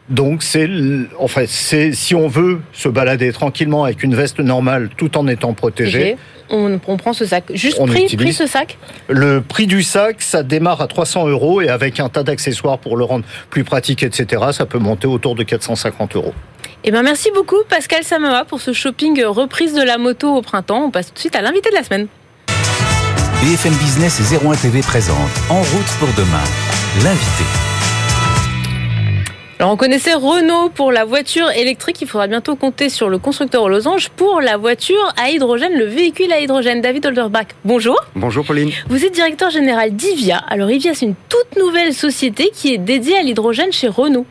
Donc 0.08 0.42
c'est 0.42 0.68
en 1.18 1.28
fait 1.28 1.48
c'est 1.48 1.92
si 1.92 2.14
on 2.14 2.28
veut 2.28 2.60
se 2.72 2.88
balader 2.88 3.32
tranquillement 3.32 3.84
avec 3.84 4.02
une 4.02 4.14
veste 4.14 4.40
normale 4.40 4.90
tout 4.96 5.16
en 5.16 5.26
étant 5.28 5.54
protégé. 5.54 6.16
On, 6.50 6.78
prend 6.98 7.14
ce 7.14 7.24
sac. 7.24 7.44
Juste 7.54 7.78
on 7.80 7.86
prix, 7.86 8.14
prix 8.14 8.34
ce 8.34 8.46
sac 8.46 8.76
Le 9.08 9.40
prix 9.40 9.66
du 9.66 9.82
sac, 9.82 10.20
ça 10.20 10.42
démarre 10.42 10.82
à 10.82 10.86
300 10.86 11.28
euros 11.28 11.62
et 11.62 11.70
avec 11.70 11.98
un 11.98 12.10
tas 12.10 12.24
d'accessoires 12.24 12.78
pour 12.78 12.98
le 12.98 13.04
rendre 13.04 13.24
plus 13.48 13.64
pratique, 13.64 14.02
etc., 14.02 14.42
ça 14.52 14.66
peut 14.66 14.78
monter 14.78 15.06
autour 15.06 15.34
de 15.34 15.44
450 15.44 16.14
euros. 16.16 16.34
Eh 16.84 16.90
ben 16.90 17.02
merci 17.02 17.30
beaucoup 17.34 17.62
Pascal 17.70 18.02
Samoa 18.02 18.44
pour 18.44 18.60
ce 18.60 18.74
shopping 18.74 19.24
reprise 19.24 19.72
de 19.72 19.82
la 19.82 19.96
moto 19.96 20.34
au 20.34 20.42
printemps. 20.42 20.84
On 20.84 20.90
passe 20.90 21.06
tout 21.06 21.14
de 21.14 21.20
suite 21.20 21.36
à 21.36 21.40
l'invité 21.40 21.70
de 21.70 21.76
la 21.76 21.84
semaine. 21.84 22.08
BFM 23.42 23.74
Business 23.74 24.20
et 24.20 24.36
01 24.36 24.54
TV 24.54 24.82
présente 24.82 25.18
En 25.50 25.56
route 25.56 25.96
pour 25.98 26.06
demain, 26.16 26.44
l'invité. 27.02 27.42
Alors 29.58 29.72
on 29.72 29.76
connaissait 29.76 30.14
Renault 30.14 30.68
pour 30.68 30.92
la 30.92 31.04
voiture 31.04 31.50
électrique, 31.50 32.00
il 32.00 32.06
faudra 32.06 32.28
bientôt 32.28 32.54
compter 32.54 32.88
sur 32.88 33.08
le 33.08 33.18
constructeur 33.18 33.64
aux 33.64 33.68
losanges 33.68 34.10
pour 34.10 34.40
la 34.40 34.56
voiture 34.58 35.12
à 35.20 35.30
hydrogène, 35.30 35.76
le 35.76 35.86
véhicule 35.86 36.32
à 36.32 36.38
hydrogène. 36.38 36.82
David 36.82 37.04
Olderbach, 37.04 37.46
bonjour. 37.64 37.96
Bonjour 38.14 38.44
Pauline. 38.44 38.70
Vous 38.88 39.04
êtes 39.04 39.12
directeur 39.12 39.50
général 39.50 39.90
d'IVIA. 39.90 40.38
Alors 40.38 40.70
IVIA, 40.70 40.94
c'est 40.94 41.06
une 41.06 41.16
toute 41.28 41.56
nouvelle 41.58 41.94
société 41.94 42.52
qui 42.54 42.72
est 42.72 42.78
dédiée 42.78 43.16
à 43.16 43.22
l'hydrogène 43.22 43.72
chez 43.72 43.88
Renault. 43.88 44.24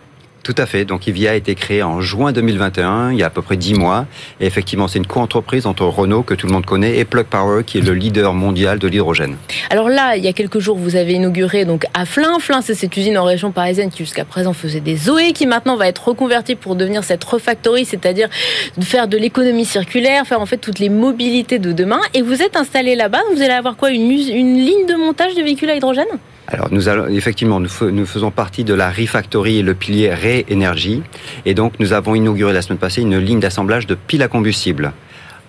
Tout 0.44 0.56
à 0.58 0.66
fait. 0.66 0.86
Donc 0.86 1.06
IVIA 1.06 1.32
a 1.32 1.34
été 1.36 1.54
créé 1.54 1.84
en 1.84 2.02
juin 2.02 2.32
2021, 2.32 3.12
il 3.12 3.20
y 3.20 3.24
a 3.24 3.28
à 3.28 3.30
peu 3.30 3.44
près 3.44 3.58
10 3.58 3.76
mois. 3.76 4.08
Et 4.40 4.48
effectivement, 4.48 4.88
c'est 4.88 4.98
une 4.98 5.06
co-entreprise 5.06 5.68
entre 5.68 5.86
Renault, 5.86 6.24
que 6.24 6.34
tout 6.34 6.48
le 6.48 6.54
monde 6.54 6.66
connaît, 6.66 6.98
et 6.98 7.06
Plug 7.06 7.26
Power, 7.26 7.64
qui 7.64 7.78
est 7.78 7.82
le 7.82 7.94
leader 7.94 8.34
mondial 8.34 8.80
de 8.80 8.88
l'hydrogène. 8.88 9.38
Alors 9.70 9.90
là, 9.90 10.18
il 10.18 10.24
y 10.24 10.28
a 10.28 10.34
quelques 10.34 10.58
jours, 10.58 10.78
vous 10.78 10.96
avez 10.96 11.14
inauguré 11.14 11.64
donc 11.66 11.86
à 11.94 12.06
Flins. 12.06 12.40
Flins, 12.40 12.62
c'est 12.62 12.74
cette 12.74 12.98
usine 12.98 13.20
en 13.20 13.24
région 13.24 13.52
parisienne 13.52 13.92
qui 13.92 14.00
jusqu'à 14.00 14.26
présent 14.26 14.54
faisait 14.54 14.80
des 14.80 14.96
Zoé, 14.96 15.34
qui 15.34 15.46
maintenant 15.46 15.78
va 15.78 15.88
être 15.88 16.08
reconvertie 16.08 16.56
pour 16.56 16.76
devenir 16.76 17.04
cette 17.04 17.24
refactory, 17.24 17.86
c'est-à-dire 17.86 18.30
faire 18.82 19.08
de 19.08 19.18
l'économie 19.18 19.66
circulaire, 19.66 20.26
faire 20.26 20.42
en 20.42 20.48
fait 20.48 20.58
toutes 20.58 20.80
les 20.80 20.90
mobilités 20.90 21.60
de 21.60 21.72
demain. 21.72 22.00
Et 22.16 22.24
vous 22.24 22.42
êtes 22.42 22.56
installé 22.56 22.96
là-bas, 22.96 23.22
vous 23.32 23.42
allez 23.44 23.54
avoir 23.54 23.76
quoi? 23.76 23.92
Une, 23.92 24.10
une 24.10 24.58
ligne 24.58 24.88
de 24.88 24.96
montage 24.96 25.36
de 25.36 25.44
véhicules 25.44 25.70
à 25.70 25.76
hydrogène? 25.76 26.08
Alors 26.48 26.68
nous 26.72 26.90
allons 26.90 27.08
effectivement 27.08 27.60
nous, 27.60 27.70
nous, 27.92 28.06
faisons 28.06 28.32
partie 28.32 28.64
de 28.64 28.74
la 28.74 28.90
Refactory 28.90 29.60
et 29.60 29.62
le 29.62 29.74
pilier 29.74 30.14
Ré-Énergie 30.14 31.04
et 31.46 31.54
donc 31.54 31.80
nous 31.80 31.94
avons 31.94 32.16
inauguré 32.16 32.54
la 32.54 32.62
semaine 32.62 32.80
passée 32.80 33.02
une 33.02 33.18
ligne 33.18 33.40
d'assemblage 33.40 33.88
de 33.88 33.96
piles 33.96 34.24
à 34.24 34.28
combustible. 34.28 34.92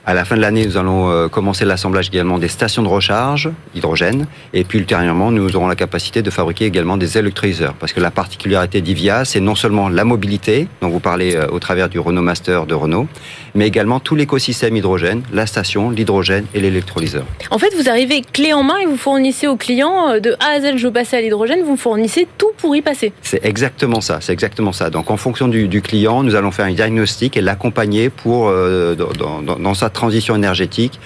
À 0.04 0.14
la 0.14 0.24
fin 0.24 0.34
de 0.34 0.40
l'année, 0.40 0.66
nous 0.66 0.76
allons 0.76 1.12
euh, 1.12 1.28
commencer 1.28 1.64
l'assemblage 1.64 2.08
également 2.08 2.38
des 2.38 2.48
stations 2.48 2.82
de 2.82 2.88
recharge 2.88 3.50
hydrogène. 3.76 4.26
Et 4.52 4.64
puis 4.64 4.80
ultérieurement, 4.80 5.30
nous 5.30 5.54
aurons 5.54 5.68
la 5.68 5.76
capacité 5.76 6.22
de 6.22 6.30
fabriquer 6.30 6.64
également 6.64 6.96
des 6.96 7.18
électrolyseurs. 7.18 7.74
Parce 7.74 7.92
que 7.92 8.00
la 8.00 8.10
particularité 8.10 8.80
d'IVIA, 8.80 9.24
c'est 9.24 9.38
non 9.38 9.54
seulement 9.54 9.88
la 9.88 10.02
mobilité, 10.02 10.66
dont 10.80 10.88
vous 10.88 10.98
parlez 10.98 11.36
euh, 11.36 11.46
au 11.52 11.60
travers 11.60 11.88
du 11.88 12.00
Renault 12.00 12.22
Master 12.22 12.66
de 12.66 12.74
Renault, 12.74 13.06
mais 13.54 13.68
également 13.68 14.00
tout 14.00 14.16
l'écosystème 14.16 14.76
hydrogène, 14.76 15.22
la 15.32 15.46
station, 15.46 15.90
l'hydrogène 15.90 16.46
et 16.52 16.60
l'électrolyseur. 16.60 17.24
En 17.52 17.58
fait, 17.58 17.72
vous 17.76 17.88
arrivez 17.88 18.22
clé 18.22 18.52
en 18.52 18.64
main 18.64 18.78
et 18.78 18.86
vous 18.86 18.96
fournissez 18.96 19.46
aux 19.46 19.56
clients 19.56 20.14
euh, 20.14 20.18
de 20.18 20.34
A 20.40 20.56
à 20.56 20.60
Z, 20.60 20.78
je 20.78 20.86
veux 20.88 20.92
passer 20.92 21.18
à 21.18 21.20
l'hydrogène, 21.20 21.62
vous 21.62 21.76
fournissez 21.76 22.26
tout 22.38 22.50
pour 22.58 22.74
y 22.74 22.82
passer. 22.82 23.12
C'est 23.22 23.44
exactement 23.44 24.00
ça, 24.00 24.18
c'est 24.20 24.32
exactement 24.32 24.72
ça. 24.72 24.90
Donc 24.90 25.12
en 25.12 25.16
fonction 25.16 25.46
du, 25.46 25.80
client, 25.80 26.24
nous 26.24 26.34
allons 26.34 26.50
faire 26.50 26.66
un 26.66 26.72
diagnostic 26.72 27.36
et 27.36 27.40
l'accompagner 27.40 28.10
pour 28.10 28.50
dans, 28.50 29.42
dans, 29.42 29.56
dans 29.58 29.74
sa 29.74 29.91
transition 29.92 30.34
énergétique 30.36 30.98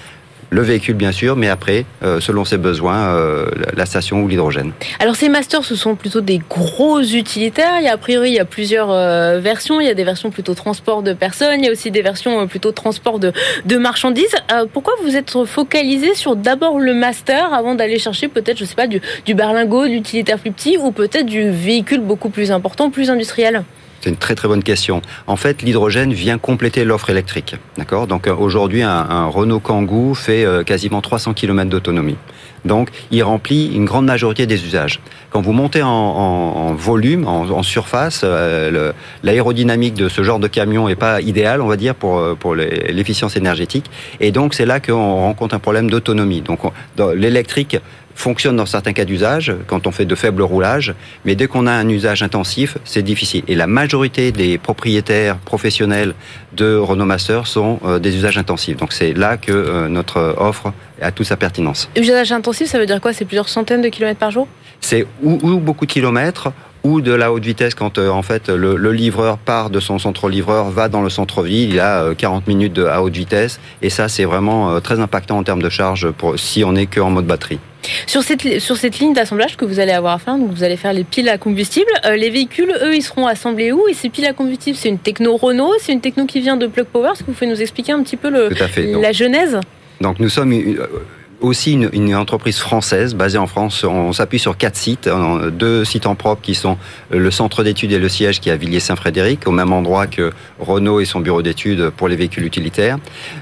le 0.51 0.63
véhicule 0.63 0.95
bien 0.95 1.13
sûr, 1.13 1.37
mais 1.37 1.49
après, 1.49 1.85
euh, 2.03 2.21
selon 2.21 2.45
ses 2.45 2.59
besoins, 2.59 3.09
euh, 3.09 3.47
la 3.77 3.87
station 3.87 4.23
ou 4.23 4.29
l'hydrogène. 4.29 4.73
Alors 5.01 5.17
ces 5.17 5.29
masters, 5.29 5.65
ce 5.65 5.75
sont 5.75 5.97
plutôt 5.97 6.21
des 6.21 6.41
gros 6.49 7.01
utilitaires. 7.01 7.79
Il 7.79 7.85
y 7.85 7.89
a, 7.89 7.95
a 7.95 7.97
priori, 7.97 8.31
il 8.31 8.35
y 8.35 8.39
a 8.39 8.45
plusieurs 8.45 8.91
euh, 8.91 9.41
versions. 9.41 9.81
Il 9.81 9.87
y 9.87 9.91
a 9.91 9.95
des 9.95 10.05
versions 10.05 10.31
plutôt 10.31 10.55
transport 10.55 11.03
de 11.03 11.13
personnes, 11.13 11.61
il 11.61 11.65
y 11.65 11.69
a 11.69 11.73
aussi 11.73 11.91
des 11.91 12.03
versions 12.03 12.47
plutôt 12.47 12.73
transport 12.73 13.19
de, 13.19 13.33
de 13.65 13.77
marchandises. 13.77 14.35
pourquoi 14.73 14.95
vous 15.03 15.17
êtes 15.17 15.45
focalisé 15.45 16.15
sur 16.15 16.37
d'abord 16.37 16.79
le 16.79 16.95
master 16.95 17.53
avant 17.53 17.75
d'aller 17.75 17.99
chercher 17.99 18.29
peut-être, 18.29 18.59
je 18.59 18.65
sais 18.65 18.75
pas, 18.75 18.87
du, 18.87 19.01
du 19.25 19.35
berlingot, 19.35 19.87
d'utilitaire 19.89 20.39
plus 20.39 20.53
petit 20.53 20.79
ou 20.79 20.93
peut-être 20.93 21.27
du 21.27 21.51
véhicule 21.51 22.01
beaucoup 22.01 22.29
plus 22.29 22.53
important, 22.53 22.91
plus 22.91 23.11
industriel? 23.11 23.65
C'est 24.01 24.11
une 24.11 24.17
très 24.17 24.35
très 24.35 24.49
bonne 24.49 24.63
question. 24.63 25.03
En 25.27 25.37
fait, 25.37 25.63
l'hydrogène 25.63 26.13
vient 26.13 26.39
compléter 26.39 26.85
l'offre 26.85 27.11
électrique. 27.11 27.57
D'accord? 27.77 28.07
Donc 28.07 28.27
euh, 28.27 28.35
aujourd'hui, 28.35 28.83
un, 28.83 29.27
Renault 29.27 29.61
Kangoo 29.61 30.15
fait 30.15 30.45
euh, 30.45 30.63
quasiment 30.63 31.01
300 31.01 31.35
km 31.35 31.71
d'autonomie. 31.71 32.17
Donc, 32.65 32.91
il 33.13 33.23
remplit 33.23 33.73
une 33.75 33.85
grande 33.85 34.07
majorité 34.07 34.47
des 34.47 34.65
usages. 34.65 34.99
Quand 35.31 35.41
vous 35.41 35.53
montez 35.53 35.83
en, 35.85 36.75
volume, 36.75 37.25
en, 37.29 37.63
surface, 37.63 38.23
euh, 38.25 38.93
l'aérodynamique 39.23 39.95
de 39.95 40.09
ce 40.09 40.25
genre 40.25 40.41
de 40.41 40.49
camion 40.49 40.89
n'est 40.89 40.97
pas 40.97 41.21
idéale, 41.21 41.61
on 41.61 41.69
va 41.69 41.77
dire, 41.77 41.95
pour, 41.95 42.37
pour 42.39 42.57
l'efficience 42.57 43.37
énergétique. 43.37 43.89
Et 44.19 44.33
donc, 44.33 44.53
c'est 44.55 44.67
là 44.67 44.81
qu'on 44.81 45.15
rencontre 45.15 45.55
un 45.55 45.61
problème 45.61 45.89
d'autonomie. 45.89 46.41
Donc, 46.41 46.59
l'électrique 47.15 47.77
fonctionne 48.17 48.57
dans 48.57 48.67
certains 48.67 48.95
cas 48.95 49.05
d'usage, 49.05 49.55
quand 49.67 49.87
on 49.87 49.93
fait 49.93 50.07
de 50.07 50.15
faibles 50.15 50.43
roulages, 50.43 50.95
mais 51.25 51.35
dès 51.37 51.47
qu'on 51.47 51.67
a 51.67 51.73
un 51.73 51.89
usage 51.89 52.23
intensif, 52.23 52.79
c'est 52.85 53.03
difficile. 53.03 53.45
Et 53.47 53.55
la 53.55 53.67
majorité 53.67 54.33
des 54.33 54.59
propriétaires 54.59 55.37
professionnels 55.37 56.15
de 56.55 56.77
Renault 56.77 57.05
Master 57.05 57.47
sont 57.47 57.79
euh, 57.85 57.99
des 57.99 58.17
usages 58.17 58.39
intensifs. 58.39 58.79
Donc 58.79 58.93
c'est 58.93 59.13
là 59.13 59.37
que 59.37 59.53
euh, 59.53 59.89
notre 59.89 60.35
offre 60.39 60.73
a 61.01 61.13
toute 61.13 61.27
sa 61.27 61.37
pertinence. 61.37 61.91
Usage 61.95 62.33
intensif, 62.33 62.69
ça 62.69 62.79
veut 62.79 62.87
dire 62.87 63.01
quoi? 63.01 63.13
C'est 63.13 63.27
plusieurs 63.27 63.51
centaines 63.51 63.83
de 63.83 63.89
kilomètres 63.89 64.19
par 64.19 64.31
jour? 64.31 64.49
C'est 64.81 65.07
ou, 65.23 65.39
ou, 65.43 65.59
beaucoup 65.59 65.85
de 65.85 65.93
kilomètres, 65.93 66.53
ou 66.85 67.03
de 67.03 67.13
la 67.13 67.33
haute 67.33 67.45
vitesse 67.45 67.75
quand 67.75 67.99
euh, 67.99 68.09
en 68.09 68.23
fait 68.23 68.49
le, 68.49 68.93
livreur 68.93 69.37
part 69.37 69.69
de 69.69 69.79
son 69.79 69.99
centre 69.99 70.31
livreur, 70.31 70.71
va 70.71 70.89
dans 70.89 71.03
le 71.03 71.11
centre-ville, 71.11 71.75
il 71.75 71.81
a 71.81 72.15
40 72.15 72.47
minutes 72.47 72.73
de, 72.73 72.87
à 72.87 73.03
haute 73.03 73.15
vitesse, 73.15 73.61
et 73.83 73.91
ça 73.91 74.09
c'est 74.09 74.25
vraiment 74.25 74.81
très 74.81 75.01
impactant 75.01 75.37
en 75.37 75.43
termes 75.43 75.63
de 75.63 75.69
charge 75.69 76.11
pour, 76.13 76.39
si 76.39 76.65
on 76.65 76.73
n'est 76.73 76.87
qu'en 76.87 77.11
mode 77.11 77.27
batterie. 77.27 77.59
Sur 78.07 78.23
cette, 78.23 78.61
sur 78.61 78.77
cette 78.77 78.99
ligne 78.99 79.13
d'assemblage 79.13 79.57
que 79.57 79.65
vous 79.65 79.81
allez 79.81 79.93
avoir 79.93 80.15
à 80.15 80.19
faire, 80.19 80.39
donc 80.39 80.51
vous 80.51 80.65
allez 80.65 80.77
faire 80.77 80.93
les 80.93 81.05
piles 81.05 81.29
à 81.29 81.39
combustible, 81.39 81.91
euh, 82.05 82.17
les 82.17 82.31
véhicules, 82.31 82.73
eux, 82.83 82.95
ils 82.95 83.03
seront 83.03 83.27
assemblés 83.27 83.73
où? 83.73 83.89
Et 83.89 83.95
ces 83.95 84.09
piles 84.09 84.27
à 84.27 84.33
combustible, 84.33 84.77
c'est 84.77 84.89
une 84.89 84.99
techno 84.99 85.37
Renault, 85.37 85.75
c'est 85.81 85.93
une 85.93 86.01
techno 86.01 86.27
qui 86.27 86.41
vient 86.41 86.57
de 86.57 86.67
Plug 86.67 86.87
Power? 86.87 87.11
Est-ce 87.13 87.21
que 87.21 87.27
vous 87.27 87.33
pouvez 87.33 87.51
nous 87.51 87.61
expliquer 87.61 87.93
un 87.93 88.03
petit 88.03 88.17
peu 88.17 88.31
le, 88.31 88.51
la 89.01 89.13
genèse? 89.13 89.59
donc 90.01 90.19
nous 90.19 90.29
sommes 90.29 90.53
euh, 90.53 90.87
aussi 91.41 91.73
une, 91.73 92.15
entreprise 92.17 92.59
française 92.59 93.15
basée 93.15 93.39
en 93.39 93.47
France. 93.47 93.85
On 93.85 94.13
s'appuie 94.13 94.39
sur 94.39 94.57
quatre 94.57 94.77
sites, 94.77 95.09
deux 95.53 95.85
sites 95.85 96.07
en 96.07 96.15
propre 96.15 96.41
qui 96.43 96.55
sont 96.55 96.79
le 97.11 97.31
centre 97.31 97.63
d'études 97.63 97.93
et 97.93 97.99
le 97.99 98.09
siège 98.09 98.41
qui 98.41 98.49
est 98.49 98.53
à 98.53 98.57
Villiers-Saint-Frédéric, 98.57 99.47
au 99.47 99.51
même 99.51 99.73
endroit 99.73 100.07
que 100.07 100.33
Renault 100.59 101.01
et 101.01 101.05
son 101.05 101.21
bureau 101.21 101.43
d'études 101.43 101.91
pour 101.91 102.09
les 102.09 102.17
véhicules 102.17 102.45
utilitaires. 102.45 102.99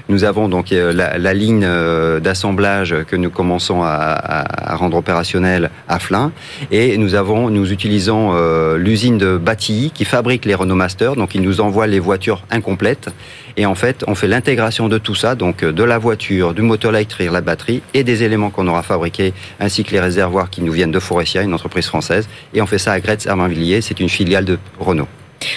Nous 0.09 0.23
avons 0.23 0.49
donc 0.49 0.71
euh, 0.71 0.93
la, 0.93 1.33
ligne 1.33 1.63
euh, 1.63 2.19
d'assemblage 2.19 2.95
que 3.07 3.15
nous 3.15 3.29
commençons 3.29 3.81
à, 3.83 4.75
rendre 4.75 4.97
opérationnelle 4.97 5.69
à 5.87 5.99
Flins, 5.99 6.31
et 6.71 6.97
nous 6.97 7.15
avons, 7.15 7.49
nous 7.49 7.71
utilisons 7.71 8.31
euh, 8.33 8.77
l'usine 8.77 9.17
de 9.17 9.37
Bâtilly 9.37 9.91
qui 9.91 10.05
fabrique 10.05 10.45
les 10.45 10.55
Renault 10.55 10.75
Master, 10.75 11.15
donc 11.15 11.35
ils 11.35 11.41
nous 11.41 11.61
envoient 11.61 11.87
les 11.87 11.99
voitures 11.99 12.43
incomplètes, 12.51 13.09
et 13.57 13.65
en 13.65 13.75
fait 13.75 14.03
on 14.07 14.15
fait 14.15 14.27
l'intégration 14.27 14.89
de 14.89 14.97
tout 14.97 15.15
ça, 15.15 15.35
donc 15.35 15.63
de 15.63 15.83
la 15.83 15.97
voiture, 15.97 16.53
du 16.53 16.61
moteur 16.61 16.93
électrique, 16.93 17.31
la 17.31 17.41
batterie 17.41 17.81
et 17.93 18.03
des 18.03 18.23
éléments 18.23 18.49
qu'on 18.49 18.67
aura 18.67 18.83
fabriqués, 18.83 19.33
ainsi 19.59 19.83
que 19.83 19.91
les 19.91 19.99
réservoirs 19.99 20.49
qui 20.49 20.61
nous 20.61 20.71
viennent 20.71 20.91
de 20.91 20.99
Forestia, 20.99 21.41
une 21.41 21.53
entreprise 21.53 21.87
française. 21.87 22.27
Et 22.53 22.61
on 22.61 22.65
fait 22.65 22.79
ça 22.79 22.93
à 22.93 22.99
Gretz 22.99 23.25
Herminvilliers, 23.25 23.81
c'est 23.81 23.99
une 23.99 24.09
filiale 24.09 24.45
de 24.45 24.57
Renault. 24.79 25.07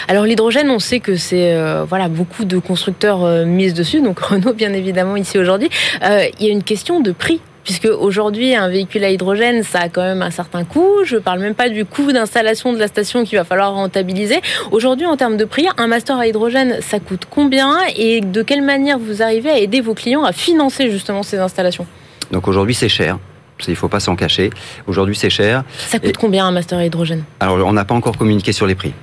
Alors 0.08 0.24
l'hydrogène, 0.24 0.70
on 0.70 0.78
sait 0.78 1.00
que 1.00 1.16
c'est 1.16 1.54
euh, 1.54 1.84
voilà 1.88 2.08
beaucoup 2.08 2.44
de 2.44 2.58
constructeurs 2.58 3.24
euh, 3.24 3.44
dessus, 3.72 4.00
donc 4.00 4.18
Renault 4.20 4.52
bien 4.52 4.72
évidemment 4.72 5.16
ici 5.16 5.38
aujourd'hui. 5.38 5.68
Euh, 6.02 6.26
il 6.38 6.46
y 6.46 6.48
a 6.48 6.52
une 6.52 6.62
question 6.62 7.00
de 7.00 7.12
prix 7.12 7.40
puisque 7.64 7.84
aujourd'hui 7.86 8.54
un 8.54 8.70
véhicule 8.70 9.04
à 9.04 9.10
hydrogène 9.10 9.62
ça 9.62 9.80
a 9.80 9.88
quand 9.88 10.02
même 10.02 10.22
un 10.22 10.30
certain 10.30 10.64
coût. 10.64 11.04
Je 11.04 11.16
parle 11.16 11.40
même 11.40 11.54
pas 11.54 11.68
du 11.68 11.84
coût 11.84 12.12
d'installation 12.12 12.72
de 12.72 12.78
la 12.78 12.86
station 12.86 13.24
qu'il 13.24 13.36
va 13.38 13.44
falloir 13.44 13.74
rentabiliser. 13.74 14.40
Aujourd'hui 14.70 15.06
en 15.06 15.16
termes 15.16 15.36
de 15.36 15.44
prix, 15.44 15.66
un 15.76 15.86
master 15.86 16.16
à 16.18 16.26
hydrogène 16.26 16.78
ça 16.80 16.98
coûte 16.98 17.22
combien? 17.28 17.76
Et 17.96 18.20
de 18.20 18.42
quelle 18.42 18.62
manière 18.62 18.98
vous 18.98 19.22
arrivez 19.22 19.50
à 19.50 19.58
aider 19.58 19.80
vos 19.80 19.94
clients 19.94 20.24
à 20.24 20.32
financer 20.32 20.90
justement 20.90 21.22
ces 21.22 21.38
installations? 21.38 21.86
Donc 22.30 22.48
aujourd'hui, 22.48 22.74
c'est 22.74 22.88
cher. 22.88 23.18
Il 23.66 23.70
ne 23.70 23.74
faut 23.76 23.88
pas 23.88 24.00
s'en 24.00 24.14
cacher. 24.14 24.50
Aujourd'hui, 24.86 25.16
c'est 25.16 25.30
cher. 25.30 25.64
Ça 25.78 25.98
coûte 25.98 26.16
combien 26.16 26.46
un 26.46 26.52
master 26.52 26.78
à 26.78 26.84
hydrogène? 26.84 27.24
Alors, 27.40 27.66
on 27.66 27.72
n'a 27.72 27.84
pas 27.84 27.94
encore 27.94 28.16
communiqué 28.16 28.52
sur 28.52 28.66
les 28.66 28.76
prix 28.76 28.94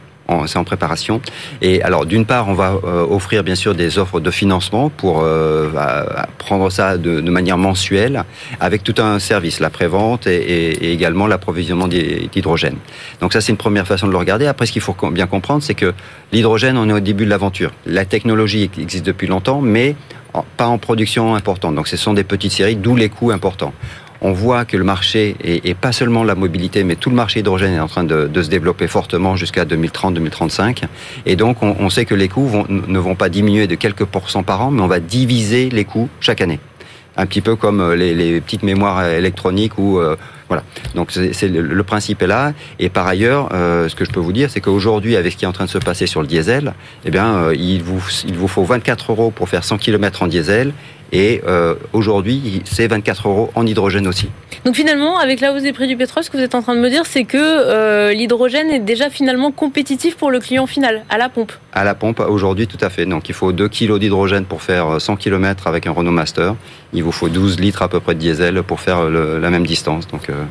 c'est 0.48 0.58
en 0.58 0.64
préparation. 0.64 1.22
Et 1.62 1.82
alors, 1.82 2.06
d'une 2.06 2.26
part, 2.26 2.48
on 2.48 2.54
va 2.54 2.74
euh, 2.84 3.06
offrir 3.08 3.44
bien 3.44 3.56
sûr 3.56 3.76
des 3.76 3.98
offres 3.98 4.20
de 4.20 4.32
financement 4.32 4.90
pour 4.90 5.22
euh, 5.22 5.70
prendre 6.38 6.70
ça 6.70 6.98
de, 6.98 7.22
manière 7.22 7.58
mensuelle, 7.58 8.24
avec 8.60 8.84
tout 8.84 8.96
un 8.98 9.20
service, 9.20 9.60
la 9.60 9.70
prévente 9.70 10.28
et, 10.28 10.36
et, 10.36 10.94
également 10.94 11.28
l'approvisionnement 11.28 11.88
d'hydrogène. 11.88 12.78
Donc 13.22 13.34
ça, 13.34 13.42
c'est 13.42 13.52
une 13.52 13.58
première 13.58 13.88
façon 13.88 14.08
de 14.08 14.12
le 14.12 14.18
regarder. 14.18 14.48
Après, 14.48 14.66
ce 14.66 14.72
qu'il 14.72 14.82
faut 14.82 14.96
bien 15.12 15.28
comprendre, 15.28 15.62
c'est 15.62 15.76
que 15.76 15.94
l'hydrogène, 16.32 16.78
on 16.78 16.90
est 16.90 16.94
au 16.94 17.00
début 17.00 17.26
de 17.26 17.30
l'aventure. 17.30 17.72
La 17.86 18.06
technologie 18.06 18.70
existe 18.78 19.06
depuis 19.06 19.28
longtemps, 19.28 19.62
mais 19.62 19.96
pas 20.44 20.68
en 20.68 20.78
production 20.78 21.36
importante. 21.36 21.76
Donc 21.76 21.88
ce 21.88 21.98
sont 21.98 22.14
des 22.14 22.24
petites 22.24 22.52
séries, 22.52 22.76
d'où 22.76 22.96
les 22.96 23.10
coûts 23.10 23.32
importants. 23.32 23.74
On 24.22 24.32
voit 24.32 24.66
que 24.66 24.78
le 24.78 24.84
marché, 24.84 25.36
et, 25.44 25.74
pas 25.74 25.92
seulement 25.92 26.24
la 26.24 26.36
mobilité, 26.36 26.84
mais 26.84 26.96
tout 26.96 27.10
le 27.10 27.16
marché 27.16 27.42
hydrogène 27.42 27.74
est 27.74 27.80
en 27.80 27.88
train 27.88 28.04
de, 28.04 28.30
se 28.42 28.50
développer 28.50 28.88
fortement 28.88 29.36
jusqu'à 29.36 29.66
2030-2035. 29.66 30.84
Et 31.26 31.36
donc 31.36 31.62
on, 31.62 31.90
sait 31.90 32.06
que 32.06 32.16
les 32.16 32.30
coûts 32.30 32.50
ne 32.70 33.00
vont 33.00 33.16
pas 33.16 33.30
diminuer 33.30 33.68
de 33.68 33.76
quelques 33.76 34.06
pourcents 34.06 34.44
par 34.44 34.62
an, 34.62 34.72
mais 34.72 34.82
on 34.82 34.88
va 34.88 35.00
diviser 35.00 35.70
les 35.70 35.86
coûts 35.86 36.10
chaque 36.22 36.42
année 36.42 36.60
un 37.18 37.26
petit 37.26 37.42
peu 37.42 37.56
comme 37.56 37.82
euh, 37.82 37.96
les, 37.96 38.42
petites 38.42 38.64
mémoires 38.64 39.06
électroniques 39.06 39.78
ou 39.78 40.00
euh, 40.00 40.16
voilà. 40.48 40.64
Donc 40.94 41.12
c'est 41.12 41.48
le, 41.48 41.84
principe 41.84 42.22
est 42.22 42.28
là. 42.28 42.54
Et 42.80 42.90
par 42.90 43.08
ailleurs, 43.08 43.50
euh, 43.54 43.90
ce 43.90 43.96
que 43.96 44.06
je 44.06 44.12
peux 44.12 44.20
vous 44.20 44.34
dire, 44.34 44.50
c'est 44.50 44.62
qu'aujourd'hui, 44.62 45.16
avec 45.16 45.34
ce 45.34 45.38
qui 45.38 45.46
est 45.46 45.48
en 45.48 45.54
train 45.54 45.66
de 45.66 45.70
se 45.70 45.78
passer 45.78 46.08
sur 46.08 46.22
le 46.22 46.28
diesel, 46.28 46.74
eh 47.04 47.12
bien, 47.12 47.52
il 47.54 47.84
vous 47.84 48.02
il 48.26 48.36
vous 48.36 48.48
faut 48.48 48.64
24 48.64 49.12
euros 49.12 49.32
pour 49.32 49.50
faire 49.50 49.64
100 49.64 49.78
km 49.78 50.24
en 50.24 50.28
diesel 50.28 50.74
et 51.16 51.42
euh, 51.48 51.76
aujourd'hui, 51.94 52.62
c'est 52.66 52.88
24 52.88 53.30
euros 53.30 53.50
en 53.56 53.66
hydrogène 53.66 54.06
aussi. 54.06 54.28
Donc 54.66 54.76
finalement, 54.76 55.18
avec 55.18 55.40
la 55.40 55.54
hausse 55.54 55.64
des 55.64 55.72
prix 55.72 55.88
du 55.88 55.96
pétrole, 55.96 56.26
ce 56.26 56.30
que 56.30 56.36
vous 56.36 56.44
êtes 56.44 56.56
en 56.56 56.62
train 56.62 56.76
de 56.76 56.82
me 56.82 56.90
dire, 56.90 57.06
c'est 57.06 57.24
que 57.24 57.38
euh, 57.40 58.12
l'hydrogène 58.12 58.70
est 58.70 58.80
déjà 58.80 59.10
finalement 59.10 59.52
compétitif 59.52 60.18
pour 60.18 60.30
le 60.30 60.42
client 60.42 60.68
final, 60.68 61.06
à 61.10 61.18
la 61.18 61.30
pompe. 61.30 61.54
À 61.72 61.86
la 61.86 61.96
pompe, 61.96 62.20
aujourd'hui, 62.20 62.68
tout 62.68 62.78
à 62.82 62.90
fait. 62.90 63.06
Donc 63.06 63.30
il 63.30 63.34
faut 63.34 63.54
2 63.54 63.70
kg 63.70 63.98
d'hydrogène 63.98 64.44
pour 64.44 64.62
faire 64.62 65.00
100 65.00 65.16
km 65.16 65.68
avec 65.68 65.88
un 65.88 65.92
Renault 65.92 66.12
Master. 66.12 66.56
Il 66.92 67.02
vous 67.04 67.14
faut 67.14 67.30
12 67.30 67.62
litres 67.62 67.82
à 67.82 67.88
peu 67.88 68.02
près 68.02 68.14
de 68.14 68.20
diesel 68.20 68.62
pour 68.64 68.82
faire 68.82 69.10
la 69.10 69.50
même 69.50 69.66
distance. 69.66 70.08
Donc, 70.08 70.30
euh, 70.30 70.44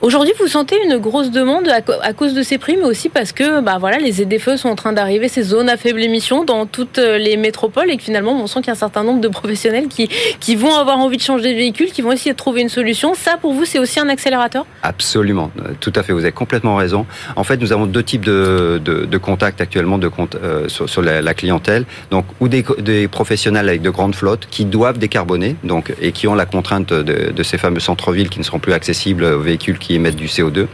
Aujourd'hui, 0.00 0.32
vous 0.38 0.46
sentez 0.46 0.76
une 0.84 0.98
grosse 0.98 1.32
demande 1.32 1.68
à, 1.68 2.12
cause 2.12 2.32
de 2.32 2.42
ces 2.42 2.56
prix, 2.56 2.76
mais 2.76 2.84
aussi 2.84 3.08
parce 3.08 3.32
que 3.32 3.60
bah, 3.60 3.78
voilà, 3.80 3.98
les 3.98 4.12
ZFE 4.12 4.54
sont 4.54 4.68
en 4.68 4.76
train 4.76 4.92
d'arriver, 4.92 5.26
ces 5.26 5.42
zones 5.42 5.68
à 5.68 5.76
faible 5.76 6.00
émission, 6.00 6.44
dans 6.44 6.66
toutes 6.66 6.98
euh, 6.98 7.18
les 7.18 7.36
métropoles, 7.36 7.90
et 7.90 7.96
que 7.96 8.04
finalement, 8.04 8.40
on 8.40 8.46
sent 8.46 8.60
qu'il 8.60 8.68
y 8.68 8.70
a 8.70 8.74
un 8.74 8.76
certain 8.76 9.02
nombre 9.02 9.20
de 9.20 9.26
professionnels 9.26 9.88
qui, 9.88 10.08
qui 10.38 10.54
vont 10.54 10.72
avoir 10.72 10.98
envie 10.98 11.16
de 11.16 11.22
changer 11.22 11.52
de 11.52 11.58
véhicule, 11.58 11.90
qui 11.90 12.02
vont 12.02 12.12
essayer 12.12 12.30
de 12.30 12.36
trouver 12.36 12.60
une 12.60 12.68
solution. 12.68 13.14
Ça, 13.14 13.38
pour 13.40 13.52
vous, 13.52 13.64
c'est 13.64 13.80
aussi 13.80 13.98
un 13.98 14.08
accélérateur? 14.08 14.66
Absolument, 14.84 15.50
euh, 15.58 15.72
tout 15.80 15.92
à 15.96 16.04
fait, 16.04 16.12
vous 16.12 16.20
avez 16.20 16.30
complètement 16.30 16.76
raison. 16.76 17.04
En 17.34 17.42
fait, 17.42 17.56
nous 17.56 17.72
avons 17.72 17.86
deux 17.86 18.04
types 18.04 18.24
de, 18.24 18.80
de, 18.84 19.18
contacts 19.18 19.60
actuellement 19.60 19.98
de 19.98 20.08
euh, 20.36 20.68
sur, 20.68 21.02
la, 21.02 21.34
clientèle. 21.34 21.86
Donc, 22.12 22.24
ou 22.38 22.46
des, 22.46 22.64
des, 22.78 23.08
professionnels 23.08 23.68
avec 23.68 23.82
de 23.82 23.90
grandes 23.90 24.14
flottes 24.14 24.46
qui 24.48 24.64
doivent 24.64 24.98
décarboner, 24.98 25.56
donc, 25.64 25.92
et 26.00 26.12
qui 26.12 26.28
ont 26.28 26.36
la 26.36 26.46
contrainte 26.46 26.92
de, 26.92 27.32
de 27.32 27.42
ces 27.42 27.58
fameux 27.58 27.80
centres-villes 27.80 28.28
qui 28.28 28.38
ne 28.38 28.44
seront 28.44 28.60
plus 28.60 28.72
accessibles 28.72 29.24
aux 29.24 29.40
véhicules 29.40 29.78
qui 29.78 29.87
qui 29.88 29.94
émettent 29.94 30.16
du 30.16 30.26
CO2. 30.26 30.66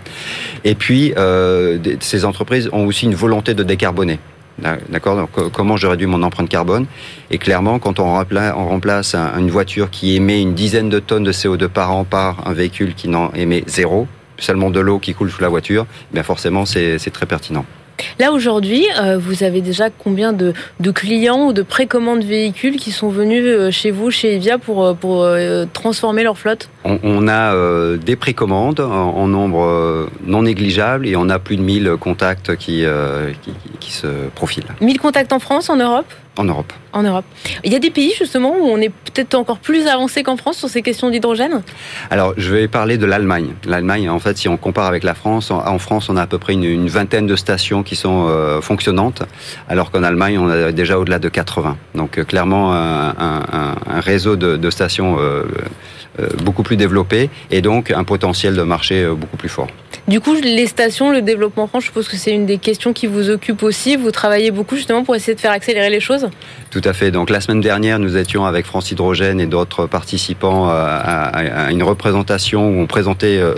Et 0.65 0.75
puis, 0.75 1.15
euh, 1.17 1.79
ces 2.01 2.25
entreprises 2.25 2.69
ont 2.73 2.85
aussi 2.85 3.05
une 3.07 3.15
volonté 3.15 3.55
de 3.55 3.63
décarboner. 3.63 4.19
D'accord? 4.89 5.29
Comment 5.53 5.77
je 5.77 5.87
réduis 5.87 6.07
mon 6.07 6.23
empreinte 6.23 6.49
carbone? 6.49 6.87
Et 7.31 7.39
clairement, 7.39 7.79
quand 7.79 8.01
on 8.01 8.13
remplace, 8.13 9.15
une 9.15 9.51
voiture 9.51 9.91
qui 9.91 10.17
émet 10.17 10.41
une 10.43 10.55
dizaine 10.55 10.89
de 10.89 10.99
tonnes 10.99 11.25
de 11.25 11.33
CO2 11.33 11.69
par 11.69 11.93
an 11.93 12.05
par 12.05 12.47
un 12.49 12.53
véhicule 12.53 12.95
qui 12.95 13.09
n'en 13.09 13.31
émet 13.33 13.63
zéro, 13.69 14.09
seulement 14.39 14.71
de 14.71 14.81
l'eau 14.81 14.99
qui 14.99 15.15
coule 15.15 15.31
sous 15.31 15.43
la 15.43 15.49
voiture, 15.49 15.87
bien 16.13 16.25
forcément, 16.25 16.67
c'est 16.67 17.13
très 17.13 17.27
pertinent. 17.27 17.65
Là 18.19 18.33
aujourd'hui, 18.33 18.87
euh, 19.01 19.19
vous 19.19 19.43
avez 19.43 19.61
déjà 19.61 19.91
combien 19.91 20.33
de, 20.33 20.55
clients 20.95 21.47
ou 21.47 21.53
de 21.53 21.63
précommandes 21.63 22.25
véhicules 22.25 22.77
qui 22.77 22.93
sont 22.93 23.09
venus 23.09 23.45
euh, 23.47 23.71
chez 23.71 23.91
vous, 23.91 24.11
chez 24.11 24.37
Evia, 24.37 24.59
pour, 24.59 24.97
pour 24.97 25.27
transformer 25.73 26.23
leur 26.23 26.39
flotte? 26.39 26.69
On, 26.85 27.29
a 27.29 27.55
euh, 27.55 27.97
des 27.97 28.17
précommandes 28.17 28.81
en, 28.81 29.27
nombre 29.27 30.09
non 30.25 30.43
négligeable 30.43 31.07
et 31.07 31.17
on 31.17 31.29
a 31.29 31.39
plus 31.39 31.57
de 31.57 31.63
1000 31.63 31.97
contacts 31.99 32.57
qui, 32.57 32.85
qui, 33.43 33.53
qui 33.81 33.93
se 33.93 34.07
profilent. 34.35 34.67
1000 34.81 35.01
contacts 35.01 35.33
en 35.33 35.39
France, 35.39 35.71
en 35.71 35.77
Europe? 35.77 36.07
En 36.37 36.45
Europe. 36.45 36.73
En 36.93 37.03
Europe. 37.03 37.25
Il 37.63 37.73
y 37.73 37.77
a 37.77 37.79
des 37.79 37.91
pays 37.91 38.13
justement 38.19 38.55
où 38.59 38.65
on 38.65 38.79
est 38.79 38.91
peut-être 39.15 39.35
encore 39.35 39.59
plus 39.59 39.87
avancé 39.87 40.23
qu'en 40.23 40.37
France 40.37 40.59
sur 40.59 40.69
ces 40.69 40.83
questions 40.83 41.11
d'hydrogène? 41.11 41.63
Alors, 42.11 42.35
je 42.37 42.53
vais 42.53 42.69
parler 42.69 42.99
de 42.99 43.07
l'Allemagne. 43.07 43.55
L'Allemagne, 43.65 44.11
en 44.11 44.19
fait, 44.19 44.37
si 44.37 44.49
on 44.49 44.57
compare 44.57 44.87
avec 44.87 45.05
la 45.05 45.15
France, 45.15 45.51
en 45.51 45.79
France, 45.79 46.09
on 46.09 46.17
a 46.17 46.23
à 46.23 46.27
peu 46.27 46.39
près 46.39 46.55
une, 46.55 46.89
vingtaine 46.89 47.27
de 47.27 47.37
stations 47.37 47.83
qui 47.83 47.97
sont 47.97 48.27
euh, 48.29 48.61
fonctionnantes, 48.61 49.23
alors 49.69 49.91
qu'en 49.91 50.03
Allemagne, 50.03 50.39
on 50.39 50.49
a 50.49 50.73
déjà 50.73 50.99
au-delà 50.99 51.19
de 51.19 51.29
80. 51.29 51.77
Donc, 51.95 52.19
euh, 52.19 52.25
clairement, 52.25 52.73
un, 52.75 54.01
réseau 54.01 54.37
de, 54.37 54.71
stations 54.71 55.17
euh, 55.19 55.45
beaucoup 56.43 56.63
plus 56.63 56.77
développé 56.77 57.31
et 57.51 57.63
donc 57.63 57.91
un 57.91 58.05
potentiel 58.05 58.55
de 58.55 58.63
marché 58.63 59.07
beaucoup 59.17 59.37
plus 59.37 59.49
fort. 59.49 59.69
Du 60.07 60.21
coup, 60.21 60.35
les 60.35 60.67
stations, 60.67 61.11
le 61.11 61.23
développement 61.23 61.67
France, 61.67 61.85
je 61.85 61.89
suppose 61.89 62.09
que 62.09 62.17
c'est 62.17 62.33
une 62.33 62.45
des 62.45 62.59
questions 62.59 62.93
qui 62.93 63.07
vous 63.07 63.31
occupe 63.31 63.63
aussi. 63.63 63.97
Vous 63.97 64.11
travaillez 64.11 64.51
beaucoup 64.51 64.77
justement 64.77 65.03
pour 65.03 65.15
essayer 65.15 65.35
de 65.35 65.41
faire 65.41 65.53
accélérer 65.53 65.89
les 65.89 66.01
choses 66.01 66.24
Tout 66.71 66.81
à 66.85 66.93
fait. 66.93 67.11
Donc 67.11 67.31
la 67.31 67.41
semaine 67.41 67.61
dernière, 67.61 67.99
nous 67.99 68.17
étions 68.17 68.45
avec 68.45 68.67
France 68.67 68.91
Hydrogène 68.91 69.41
et 69.41 69.47
d'autres 69.47 69.87
participants 69.87 70.69
euh, 70.69 70.73
à, 70.73 71.71
une 71.71 71.83
représentation 71.83 72.69
où 72.69 72.81
on 72.81 72.87
présentait 72.87 73.39
euh, 73.39 73.55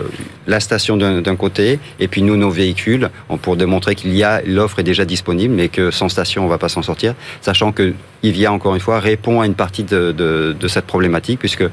la 0.47 0.61
station 0.61 0.97
d'un 0.97 1.37
côté 1.37 1.79
et 2.01 2.09
puis 2.09 2.23
nous 2.23 2.37
nos 2.37 2.51
véhicules 2.51 3.11
pour 3.43 3.57
démontrer 3.57 3.95
qu'il 3.95 4.15
y 4.15 4.23
a 4.23 4.43
l'offre 4.43 4.79
est 4.79 4.85
déjà 4.85 5.05
disponible 5.05 5.55
mais 5.55 5.69
que 5.69 5.91
sans 5.91 6.09
station 6.09 6.45
on 6.45 6.49
va 6.49 6.59
pas 6.59 6.69
s'en 6.69 6.83
sortir, 6.83 7.15
sachant 7.41 7.73
que 7.73 7.95
IVIA 8.23 8.53
encore 8.53 8.75
une 8.75 8.81
fois 8.81 9.01
répond 9.01 9.41
à 9.41 9.47
une 9.47 9.55
partie 9.55 9.85
de, 9.85 10.57
cette 10.69 10.87
problématique 10.87 11.39
puisque 11.39 11.65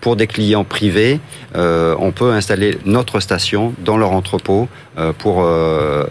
pour 0.00 0.16
des 0.16 0.26
clients 0.26 0.64
privés, 0.64 1.20
euh, 1.56 1.94
on 1.98 2.10
peut 2.10 2.32
installer 2.32 2.78
notre 2.86 3.20
station 3.20 3.74
dans 3.84 3.98
leur 3.98 4.12
entrepôt 4.12 4.68
pour 5.18 5.42
euh, 5.42 6.04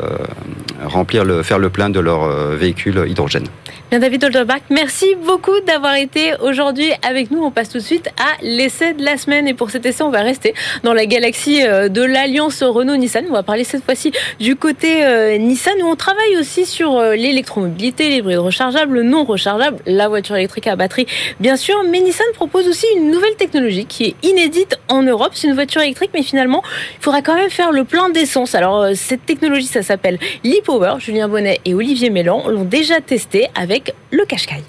remplir 0.84 1.25
le, 1.25 1.43
faire 1.43 1.60
le 1.60 1.69
plein 1.69 1.89
de 1.89 2.00
leur 2.00 2.27
véhicule 2.55 3.05
hydrogène. 3.08 3.48
Bien, 3.89 4.00
David 4.00 4.24
Olderbach, 4.24 4.62
merci 4.69 5.15
beaucoup 5.25 5.60
d'avoir 5.65 5.96
été 5.96 6.34
aujourd'hui 6.41 6.91
avec 7.01 7.31
nous. 7.31 7.43
On 7.43 7.50
passe 7.50 7.69
tout 7.69 7.79
de 7.79 7.84
suite 7.84 8.08
à 8.19 8.43
l'essai 8.43 8.93
de 8.93 9.03
la 9.03 9.17
semaine. 9.17 9.48
Et 9.48 9.55
pour 9.55 9.72
cet 9.72 9.86
essai, 9.86 10.03
on 10.03 10.12
va 10.12 10.22
rester 10.22 10.53
dans 10.84 10.93
la 10.93 11.08
galaxie 11.08 11.63
de 11.63 12.01
l'alliance 12.03 12.62
Renault-Nissan. 12.62 13.25
On 13.29 13.34
va 13.34 13.41
parler 13.41 13.63
cette 13.63 13.84
fois-ci 13.84 14.12
du 14.39 14.55
côté 14.55 15.38
Nissan 15.39 15.74
où 15.81 15.88
on 15.88 15.96
travaille 15.96 16.38
aussi 16.39 16.67
sur 16.67 17.01
l'électromobilité, 17.01 18.10
les 18.10 18.17
hybrides 18.17 18.38
rechargeables, 18.38 19.01
non 19.01 19.24
rechargeables, 19.24 19.77
la 19.88 20.08
voiture 20.08 20.36
électrique 20.36 20.67
à 20.67 20.75
batterie, 20.75 21.08
bien 21.39 21.58
sûr. 21.58 21.84
Mais 21.89 22.00
Nissan 22.00 22.27
propose 22.36 22.67
aussi 22.67 22.86
une 22.96 23.10
nouvelle 23.10 23.36
technologie 23.38 23.86
qui 23.86 24.05
est 24.05 24.15
inédite 24.22 24.79
en 24.88 25.01
Europe. 25.01 25.31
C'est 25.34 25.48
une 25.48 25.55
voiture 25.55 25.81
électrique, 25.81 26.12
mais 26.13 26.24
finalement, 26.24 26.62
il 26.98 27.03
faudra 27.03 27.22
quand 27.22 27.36
même 27.36 27.50
faire 27.50 27.72
le 27.72 27.84
plein 27.84 28.10
d'essence. 28.10 28.55
Alors, 28.55 28.78
euh, 28.79 28.93
cette 28.95 29.25
technologie, 29.25 29.67
ça 29.67 29.83
s'appelle 29.83 30.19
l'e-Power. 30.43 30.95
Julien 31.00 31.27
Bonnet 31.27 31.59
et 31.65 31.74
Olivier 31.74 32.09
Mélan 32.09 32.48
l'ont 32.50 32.65
déjà 32.65 33.01
testé 33.01 33.48
avec 33.55 33.93
le 34.12 34.25
Qashqai. 34.25 34.63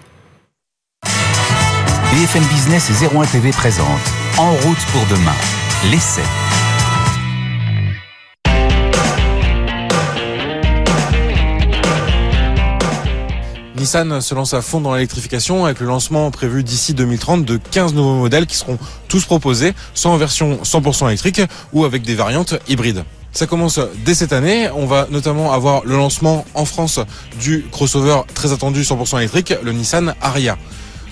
BFM 2.13 2.43
Business 2.45 2.91
et 2.91 3.17
01 3.17 3.25
TV 3.27 3.51
présente 3.51 3.87
En 4.37 4.51
route 4.53 4.85
pour 4.93 5.07
demain, 5.07 5.37
l'essai. 5.91 6.23
Nissan 13.81 14.21
se 14.21 14.35
lance 14.35 14.53
à 14.53 14.61
fond 14.61 14.83
dans 14.83 14.95
l'électrification 14.95 15.65
avec 15.65 15.81
le 15.81 15.87
lancement 15.87 16.31
prévu 16.31 16.63
d'ici 16.63 16.93
2030 16.93 17.47
de 17.47 17.57
15 17.57 17.95
nouveaux 17.95 18.17
modèles 18.17 18.47
qui 18.47 18.57
seront 18.57 18.79
tous 19.09 19.25
proposés, 19.25 19.73
soit 19.95 20.11
en 20.11 20.19
version 20.19 20.59
100% 20.63 21.07
électrique 21.07 21.41
ou 21.73 21.87
avec 21.87 22.03
des 22.03 22.15
variantes 22.15 22.57
hybrides. 22.69 23.05
Ça 23.33 23.47
commence 23.47 23.81
dès 24.05 24.15
cette 24.15 24.33
année. 24.33 24.69
On 24.75 24.87
va 24.87 25.07
notamment 25.11 25.53
avoir 25.53 25.85
le 25.85 25.97
lancement 25.97 26.45
en 26.55 26.65
France 26.65 27.01
du 27.41 27.65
crossover 27.71 28.23
très 28.35 28.53
attendu 28.53 28.83
100% 28.83 29.19
électrique, 29.19 29.55
le 29.63 29.73
Nissan 29.73 30.15
Aria. 30.21 30.59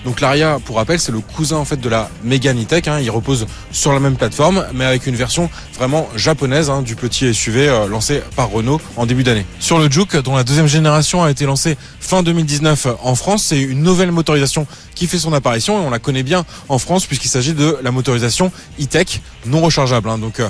Donc 0.05 0.21
l'Aria, 0.21 0.59
pour 0.63 0.77
rappel, 0.77 0.99
c'est 0.99 1.11
le 1.11 1.19
cousin 1.19 1.57
en 1.57 1.65
fait 1.65 1.79
de 1.79 1.89
la 1.89 2.09
Megane 2.23 2.61
E-Tech. 2.61 2.87
Hein. 2.87 2.99
Il 3.01 3.11
repose 3.11 3.47
sur 3.71 3.91
la 3.91 3.99
même 3.99 4.15
plateforme, 4.15 4.65
mais 4.73 4.85
avec 4.85 5.07
une 5.07 5.15
version 5.15 5.49
vraiment 5.77 6.07
japonaise 6.15 6.69
hein, 6.69 6.81
du 6.81 6.95
petit 6.95 7.33
SUV 7.33 7.67
euh, 7.67 7.87
lancé 7.87 8.21
par 8.35 8.49
Renault 8.49 8.79
en 8.95 9.05
début 9.05 9.23
d'année. 9.23 9.45
Sur 9.59 9.77
le 9.77 9.91
Juke, 9.91 10.15
dont 10.17 10.35
la 10.35 10.45
deuxième 10.45 10.67
génération 10.67 11.23
a 11.23 11.31
été 11.31 11.45
lancée 11.45 11.77
fin 11.99 12.23
2019 12.23 12.87
en 13.03 13.15
France, 13.15 13.43
c'est 13.43 13.59
une 13.59 13.83
nouvelle 13.83 14.11
motorisation 14.11 14.67
qui 14.95 15.07
fait 15.07 15.19
son 15.19 15.33
apparition 15.33 15.81
et 15.81 15.85
on 15.85 15.89
la 15.89 15.99
connaît 15.99 16.23
bien 16.23 16.45
en 16.69 16.79
France 16.79 17.05
puisqu'il 17.05 17.29
s'agit 17.29 17.53
de 17.53 17.77
la 17.81 17.91
motorisation 17.91 18.53
E-Tech 18.81 19.21
non 19.45 19.59
rechargeable. 19.61 20.09
Hein. 20.09 20.17
Donc 20.17 20.39
euh, 20.39 20.49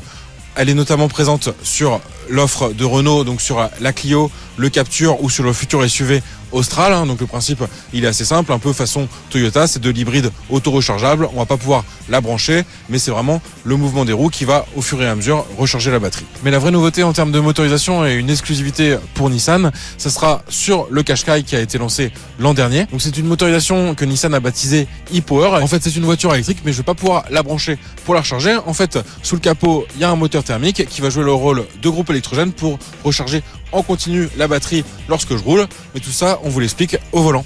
elle 0.59 0.67
est 0.67 0.73
notamment 0.73 1.07
présente 1.07 1.51
sur 1.63 2.01
l'offre 2.27 2.73
de 2.73 2.83
Renault, 2.83 3.23
donc 3.23 3.39
sur 3.39 3.69
la 3.79 3.93
Clio, 3.93 4.29
le 4.57 4.69
Capture 4.69 5.23
ou 5.23 5.29
sur 5.29 5.45
le 5.45 5.53
futur 5.53 5.89
SUV 5.89 6.21
Austral. 6.51 6.93
Hein. 6.93 7.05
donc 7.05 7.19
le 7.19 7.27
principe, 7.27 7.63
il 7.93 8.05
est 8.05 8.07
assez 8.07 8.25
simple, 8.25 8.51
un 8.51 8.59
peu 8.59 8.73
façon 8.73 9.07
Toyota, 9.29 9.67
c'est 9.67 9.79
de 9.79 9.89
l'hybride 9.89 10.31
auto-rechargeable. 10.49 11.29
On 11.33 11.39
va 11.39 11.45
pas 11.45 11.57
pouvoir 11.57 11.83
la 12.09 12.21
brancher, 12.21 12.63
mais 12.89 12.99
c'est 12.99 13.11
vraiment 13.11 13.41
le 13.63 13.75
mouvement 13.75 14.05
des 14.05 14.13
roues 14.13 14.29
qui 14.29 14.45
va 14.45 14.65
au 14.75 14.81
fur 14.81 15.01
et 15.01 15.07
à 15.07 15.15
mesure 15.15 15.45
recharger 15.57 15.91
la 15.91 15.99
batterie. 15.99 16.25
Mais 16.43 16.51
la 16.51 16.59
vraie 16.59 16.71
nouveauté 16.71 17.03
en 17.03 17.13
termes 17.13 17.31
de 17.31 17.39
motorisation 17.39 18.05
et 18.05 18.15
une 18.15 18.29
exclusivité 18.29 18.97
pour 19.13 19.29
Nissan, 19.29 19.71
ça 19.97 20.09
sera 20.09 20.41
sur 20.49 20.87
le 20.89 21.03
Qashqai 21.03 21.43
qui 21.43 21.55
a 21.55 21.59
été 21.59 21.77
lancé 21.77 22.11
l'an 22.39 22.53
dernier. 22.53 22.85
Donc 22.85 23.01
c'est 23.01 23.17
une 23.17 23.27
motorisation 23.27 23.95
que 23.95 24.05
Nissan 24.05 24.33
a 24.33 24.39
baptisée 24.39 24.87
e-Power. 25.15 25.61
En 25.61 25.67
fait, 25.67 25.83
c'est 25.83 25.95
une 25.95 26.05
voiture 26.05 26.33
électrique, 26.33 26.59
mais 26.65 26.71
je 26.71 26.77
vais 26.77 26.83
pas 26.83 26.93
pouvoir 26.93 27.25
la 27.29 27.43
brancher 27.43 27.77
pour 28.05 28.13
la 28.13 28.21
recharger. 28.21 28.57
En 28.65 28.73
fait, 28.73 28.99
sous 29.23 29.35
le 29.35 29.41
capot, 29.41 29.85
il 29.95 30.01
y 30.01 30.03
a 30.03 30.09
un 30.09 30.15
moteur 30.15 30.43
thermique 30.43 30.87
qui 30.87 31.01
va 31.01 31.09
jouer 31.09 31.23
le 31.23 31.33
rôle 31.33 31.65
de 31.81 31.89
groupe 31.89 32.09
électrogène 32.09 32.51
pour 32.51 32.79
recharger 33.03 33.43
en 33.71 33.83
continu 33.83 34.29
la 34.37 34.47
batterie 34.47 34.83
lorsque 35.07 35.35
je 35.35 35.43
roule. 35.43 35.67
Mais 35.93 35.99
tout 35.99 36.11
ça, 36.11 36.39
on 36.43 36.49
vous 36.49 36.59
l'explique 36.59 36.97
au 37.11 37.21
volant. 37.21 37.45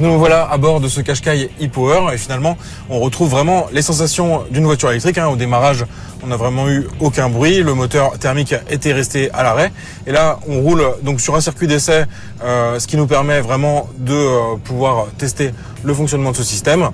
nous 0.00 0.18
voilà 0.18 0.48
à 0.48 0.58
bord 0.58 0.80
de 0.80 0.88
ce 0.88 1.00
Qashqai 1.00 1.50
e-Power 1.60 2.14
et 2.14 2.18
finalement 2.18 2.56
on 2.88 3.00
retrouve 3.00 3.30
vraiment 3.30 3.66
les 3.72 3.82
sensations 3.82 4.44
d'une 4.50 4.64
voiture 4.64 4.90
électrique. 4.90 5.18
Hein. 5.18 5.28
Au 5.28 5.36
démarrage, 5.36 5.84
on 6.22 6.28
n'a 6.28 6.36
vraiment 6.36 6.68
eu 6.68 6.86
aucun 7.00 7.28
bruit, 7.28 7.62
le 7.62 7.74
moteur 7.74 8.16
thermique 8.18 8.54
était 8.70 8.92
resté 8.92 9.30
à 9.32 9.42
l'arrêt 9.42 9.72
et 10.06 10.12
là 10.12 10.38
on 10.48 10.60
roule 10.60 10.84
donc 11.02 11.20
sur 11.20 11.34
un 11.34 11.40
circuit 11.40 11.66
d'essai, 11.66 12.04
euh, 12.44 12.78
ce 12.78 12.86
qui 12.86 12.96
nous 12.96 13.06
permet 13.06 13.40
vraiment 13.40 13.88
de 13.98 14.14
euh, 14.14 14.56
pouvoir 14.62 15.06
tester 15.18 15.52
le 15.82 15.94
fonctionnement 15.94 16.30
de 16.30 16.36
ce 16.36 16.44
système 16.44 16.90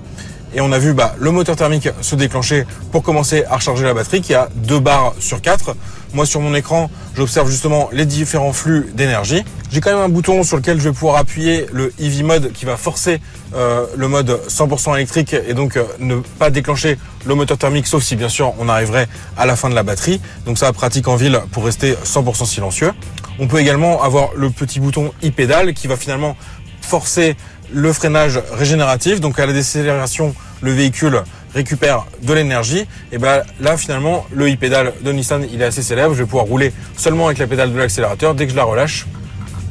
et 0.55 0.61
on 0.61 0.71
a 0.71 0.79
vu 0.79 0.93
bah, 0.93 1.15
le 1.19 1.31
moteur 1.31 1.55
thermique 1.55 1.89
se 2.01 2.15
déclencher 2.15 2.65
pour 2.91 3.03
commencer 3.03 3.43
à 3.49 3.57
recharger 3.57 3.83
la 3.83 3.93
batterie 3.93 4.21
qui 4.21 4.33
a 4.33 4.49
deux 4.55 4.79
barres 4.79 5.13
sur 5.19 5.41
quatre. 5.41 5.75
Moi 6.13 6.25
sur 6.25 6.39
mon 6.39 6.55
écran, 6.55 6.89
j'observe 7.15 7.49
justement 7.51 7.89
les 7.91 8.05
différents 8.05 8.53
flux 8.53 8.89
d'énergie. 8.93 9.43
J'ai 9.69 9.81
quand 9.81 9.91
même 9.91 9.99
un 9.99 10.09
bouton 10.09 10.43
sur 10.43 10.55
lequel 10.55 10.79
je 10.79 10.87
vais 10.87 10.93
pouvoir 10.93 11.17
appuyer 11.17 11.65
le 11.73 11.93
EV 11.99 12.23
mode 12.23 12.53
qui 12.53 12.63
va 12.63 12.77
forcer 12.77 13.19
euh, 13.53 13.85
le 13.97 14.07
mode 14.07 14.39
100% 14.47 14.95
électrique 14.95 15.33
et 15.33 15.53
donc 15.53 15.75
euh, 15.75 15.83
ne 15.99 16.15
pas 16.39 16.49
déclencher 16.49 16.97
le 17.25 17.35
moteur 17.35 17.57
thermique 17.57 17.85
sauf 17.85 18.01
si 18.01 18.15
bien 18.15 18.29
sûr 18.29 18.53
on 18.57 18.69
arriverait 18.69 19.09
à 19.35 19.45
la 19.45 19.57
fin 19.57 19.69
de 19.69 19.75
la 19.75 19.83
batterie. 19.83 20.21
Donc 20.45 20.57
ça 20.57 20.71
pratique 20.71 21.09
en 21.09 21.17
ville 21.17 21.41
pour 21.51 21.65
rester 21.65 21.95
100% 22.05 22.45
silencieux. 22.45 22.93
On 23.39 23.47
peut 23.47 23.59
également 23.59 24.01
avoir 24.01 24.29
le 24.37 24.49
petit 24.49 24.79
bouton 24.79 25.11
e-pédale 25.21 25.73
qui 25.73 25.87
va 25.87 25.97
finalement 25.97 26.37
forcer 26.79 27.35
le 27.73 27.91
freinage 27.91 28.39
régénératif. 28.53 29.19
Donc 29.19 29.39
à 29.39 29.45
la 29.45 29.53
décélération, 29.53 30.33
le 30.61 30.71
véhicule 30.71 31.23
récupère 31.53 32.05
de 32.21 32.33
l'énergie. 32.33 32.85
Et 33.11 33.17
ben 33.17 33.43
là 33.59 33.77
finalement 33.77 34.25
le 34.31 34.51
e-pédale 34.51 34.93
de 35.01 35.11
Nissan 35.11 35.45
il 35.51 35.61
est 35.61 35.65
assez 35.65 35.81
célèbre. 35.81 36.13
Je 36.13 36.19
vais 36.19 36.25
pouvoir 36.25 36.45
rouler 36.45 36.73
seulement 36.97 37.27
avec 37.27 37.37
la 37.37 37.47
pédale 37.47 37.73
de 37.73 37.77
l'accélérateur. 37.77 38.35
Dès 38.35 38.45
que 38.45 38.51
je 38.51 38.57
la 38.57 38.63
relâche, 38.63 39.05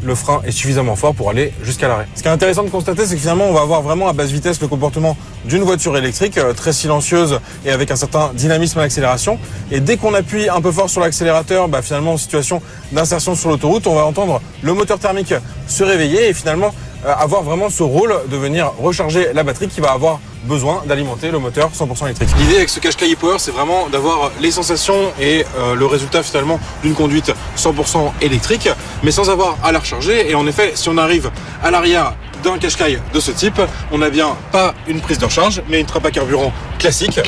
le 0.05 0.15
frein 0.15 0.43
est 0.47 0.51
suffisamment 0.51 0.97
fort 0.97 1.15
pour 1.15 1.31
aller 1.31 1.53
jusqu'à 1.63 1.89
l'arrêt. 1.89 2.07
Ce 2.15 2.23
qui 2.23 2.29
est 2.29 2.31
intéressant 2.31 2.63
de 2.63 2.69
constater, 2.69 3.07
c'est 3.07 3.15
que 3.15 3.21
finalement, 3.21 3.47
on 3.47 3.53
va 3.53 3.63
avoir 3.63 3.83
vraiment 3.83 4.09
à 4.09 4.13
basse 4.13 4.31
vitesse 4.31 4.61
le 4.61 4.69
comportement 4.69 5.17
d'une 5.45 5.63
voiture 5.63 5.97
électrique, 5.97 6.39
euh, 6.39 6.53
très 6.53 6.73
silencieuse 6.73 7.41
et 7.65 7.71
avec 7.71 7.91
un 7.91 7.97
certain 7.97 8.31
dynamisme 8.35 8.79
à 8.79 8.83
l'accélération. 8.83 9.39
Et 9.71 9.81
dès 9.81 9.97
qu'on 9.97 10.15
appuie 10.15 10.49
un 10.49 10.61
peu 10.61 10.73
fort 10.73 10.91
sur 10.91 11.01
l'accélérateur, 11.01 11.69
bah, 11.69 11.83
finalement, 11.83 12.13
en 12.13 12.17
situation 12.17 12.61
d'insertion 12.93 13.35
sur 13.35 13.49
l'autoroute, 13.49 13.87
on 13.87 13.95
va 13.95 14.05
entendre 14.05 14.41
le 14.63 14.75
moteur 14.75 14.99
thermique 14.99 15.35
se 15.67 15.85
réveiller 15.85 16.29
et 16.29 16.35
finalement 16.35 16.75
euh, 17.07 17.15
avoir 17.15 17.43
vraiment 17.43 17.71
ce 17.71 17.83
rôle 17.83 18.15
de 18.31 18.37
venir 18.37 18.73
recharger 18.79 19.29
la 19.35 19.43
batterie 19.43 19.69
qui 19.69 19.81
va 19.81 19.93
avoir 19.93 20.21
besoin 20.45 20.83
d'alimenter 20.87 21.31
le 21.31 21.39
moteur 21.39 21.71
100% 21.71 22.05
électrique. 22.07 22.29
L'idée 22.39 22.57
avec 22.57 22.69
ce 22.69 22.81
Qashqai 22.81 23.15
Power, 23.17 23.37
c'est 23.39 23.51
vraiment 23.51 23.89
d'avoir 23.89 24.31
les 24.41 24.51
sensations 24.51 25.13
et 25.21 25.45
euh, 25.59 25.75
le 25.75 25.87
résultat 25.87 26.23
finalement 26.23 26.61
d'une 26.83 26.95
conduite 26.95 27.33
100% 27.57 28.13
électrique, 28.21 28.69
mais 29.03 29.11
sans 29.11 29.31
avoir 29.31 29.57
à 29.63 29.73
la 29.73 29.79
recharger. 29.79 30.31
Et 30.31 30.35
en 30.35 30.47
effet, 30.47 30.73
si 30.75 30.89
on 30.89 30.99
arrive 30.99 31.31
à 31.63 31.71
l'arrière 31.71 32.15
d'un 32.43 32.59
Qashqai 32.59 32.99
de 33.13 33.21
ce 33.21 33.31
type, 33.31 33.61
on 33.91 33.99
n'a 33.99 34.11
bien 34.11 34.37
pas 34.53 34.75
une 34.87 35.01
prise 35.01 35.19
de 35.19 35.25
recharge, 35.25 35.63
mais 35.69 35.81
une 35.81 35.87
trappe 35.87 36.07
à 36.07 36.11
carburant 36.11 36.53
classique. 36.79 37.21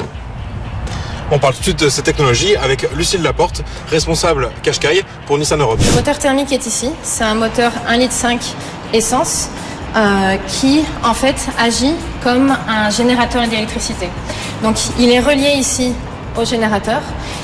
On 1.30 1.40
parle 1.40 1.54
tout 1.54 1.58
de 1.58 1.64
suite 1.64 1.80
de 1.80 1.88
cette 1.88 2.04
technologie 2.04 2.54
avec 2.54 2.86
Lucille 2.94 3.22
Laporte, 3.22 3.62
responsable 3.90 4.50
Qashqai 4.62 5.02
pour 5.26 5.38
Nissan 5.38 5.60
Europe. 5.60 5.80
Le 5.80 5.96
moteur 5.96 6.18
thermique 6.18 6.52
est 6.52 6.66
ici, 6.66 6.90
c'est 7.02 7.24
un 7.24 7.34
moteur 7.34 7.72
1,5 7.88 7.98
litre 7.98 8.44
essence 8.92 9.48
euh, 9.96 10.36
qui 10.48 10.84
en 11.02 11.14
fait 11.14 11.36
agit 11.58 11.94
comme 12.22 12.54
un 12.68 12.90
générateur 12.90 13.46
d'électricité. 13.48 14.08
Donc 14.62 14.76
il 14.98 15.10
est 15.10 15.20
relié 15.20 15.54
ici 15.56 15.92
au 16.36 16.44
générateur 16.44 17.00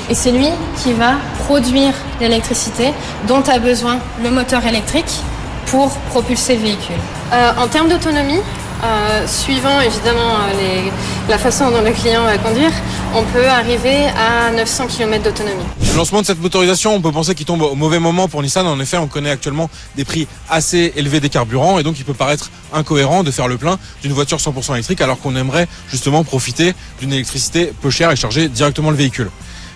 et 0.09 0.13
c'est 0.13 0.31
lui 0.31 0.49
qui 0.77 0.93
va 0.93 1.13
produire 1.45 1.93
l'électricité 2.21 2.93
dont 3.27 3.41
a 3.41 3.57
besoin 3.59 3.97
le 4.23 4.29
moteur 4.29 4.65
électrique 4.65 5.21
pour 5.65 5.89
propulser 6.11 6.55
le 6.55 6.61
véhicule. 6.61 7.01
Euh, 7.33 7.51
en 7.57 7.67
termes 7.67 7.89
d'autonomie, 7.89 8.41
euh, 8.83 9.27
suivant 9.27 9.79
évidemment 9.79 10.35
euh, 10.35 10.89
la 11.29 11.37
façon 11.37 11.71
dont 11.71 11.81
le 11.81 11.91
client 11.91 12.23
va 12.23 12.37
conduire, 12.37 12.71
on 13.15 13.23
peut 13.23 13.47
arriver 13.47 14.07
à 14.07 14.51
900 14.51 14.87
km 14.87 15.23
d'autonomie. 15.23 15.63
Le 15.91 15.97
lancement 15.97 16.21
de 16.21 16.25
cette 16.25 16.41
motorisation, 16.41 16.93
on 16.95 17.01
peut 17.01 17.11
penser 17.11 17.33
qu'il 17.33 17.45
tombe 17.45 17.61
au 17.61 17.75
mauvais 17.75 17.99
moment 17.99 18.27
pour 18.27 18.41
Nissan. 18.41 18.67
En 18.67 18.79
effet, 18.79 18.97
on 18.97 19.07
connaît 19.07 19.29
actuellement 19.29 19.69
des 19.95 20.03
prix 20.03 20.27
assez 20.49 20.91
élevés 20.95 21.19
des 21.19 21.29
carburants 21.29 21.79
et 21.79 21.83
donc 21.83 21.97
il 21.97 22.05
peut 22.05 22.13
paraître 22.13 22.51
incohérent 22.73 23.23
de 23.23 23.31
faire 23.31 23.47
le 23.47 23.57
plein 23.57 23.77
d'une 24.01 24.11
voiture 24.11 24.37
100% 24.37 24.73
électrique 24.73 25.01
alors 25.01 25.19
qu'on 25.19 25.35
aimerait 25.35 25.67
justement 25.89 26.23
profiter 26.23 26.73
d'une 26.99 27.13
électricité 27.13 27.71
peu 27.81 27.89
chère 27.89 28.11
et 28.11 28.15
charger 28.15 28.49
directement 28.49 28.89
le 28.89 28.97
véhicule 28.97 29.29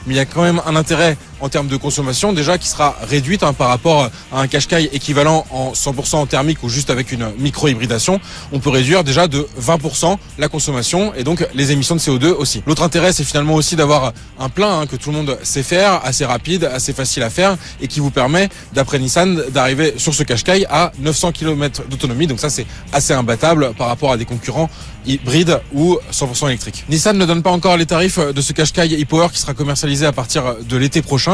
mais 0.07 0.13
il 0.13 0.17
y 0.17 0.21
a 0.21 0.25
quand 0.25 0.41
même 0.41 0.61
un 0.65 0.75
intérêt 0.75 1.17
en 1.41 1.49
termes 1.49 1.67
de 1.67 1.77
consommation 1.77 2.33
déjà 2.33 2.57
qui 2.57 2.67
sera 2.67 2.95
réduite 3.09 3.43
hein, 3.43 3.53
par 3.53 3.69
rapport 3.69 4.09
à 4.31 4.41
un 4.41 4.47
Qashqai 4.47 4.89
équivalent 4.93 5.45
en 5.51 5.71
100% 5.73 6.27
thermique 6.27 6.63
ou 6.63 6.69
juste 6.69 6.89
avec 6.89 7.11
une 7.11 7.31
micro-hybridation. 7.37 8.19
On 8.51 8.59
peut 8.59 8.69
réduire 8.69 9.03
déjà 9.03 9.27
de 9.27 9.47
20% 9.61 10.17
la 10.37 10.49
consommation 10.49 11.13
et 11.15 11.23
donc 11.23 11.47
les 11.53 11.71
émissions 11.71 11.95
de 11.95 12.01
CO2 12.01 12.27
aussi. 12.31 12.63
L'autre 12.65 12.83
intérêt, 12.83 13.13
c'est 13.13 13.23
finalement 13.23 13.55
aussi 13.55 13.75
d'avoir 13.75 14.13
un 14.39 14.49
plein 14.49 14.81
hein, 14.81 14.85
que 14.87 14.95
tout 14.95 15.11
le 15.11 15.17
monde 15.17 15.37
sait 15.43 15.63
faire, 15.63 16.01
assez 16.03 16.25
rapide, 16.25 16.65
assez 16.65 16.93
facile 16.93 17.23
à 17.23 17.29
faire 17.29 17.57
et 17.81 17.87
qui 17.87 17.99
vous 17.99 18.11
permet, 18.11 18.49
d'après 18.73 18.99
Nissan, 18.99 19.43
d'arriver 19.51 19.95
sur 19.97 20.13
ce 20.13 20.23
Qashqai 20.23 20.65
à 20.69 20.91
900 20.99 21.31
km 21.31 21.83
d'autonomie. 21.89 22.27
Donc 22.27 22.39
ça, 22.39 22.49
c'est 22.49 22.65
assez 22.93 23.13
imbattable 23.13 23.73
par 23.77 23.87
rapport 23.87 24.11
à 24.11 24.17
des 24.17 24.25
concurrents 24.25 24.69
hybrides 25.05 25.59
ou 25.73 25.97
100% 26.11 26.47
électriques. 26.47 26.85
Nissan 26.89 27.17
ne 27.17 27.25
donne 27.25 27.41
pas 27.41 27.51
encore 27.51 27.77
les 27.77 27.85
tarifs 27.85 28.19
de 28.19 28.41
ce 28.41 28.53
Qashqai 28.53 29.01
e-Power 29.01 29.27
qui 29.31 29.39
sera 29.39 29.53
commercialisé 29.53 30.05
à 30.05 30.11
partir 30.11 30.55
de 30.67 30.77
l'été 30.77 31.01
prochain. 31.01 31.26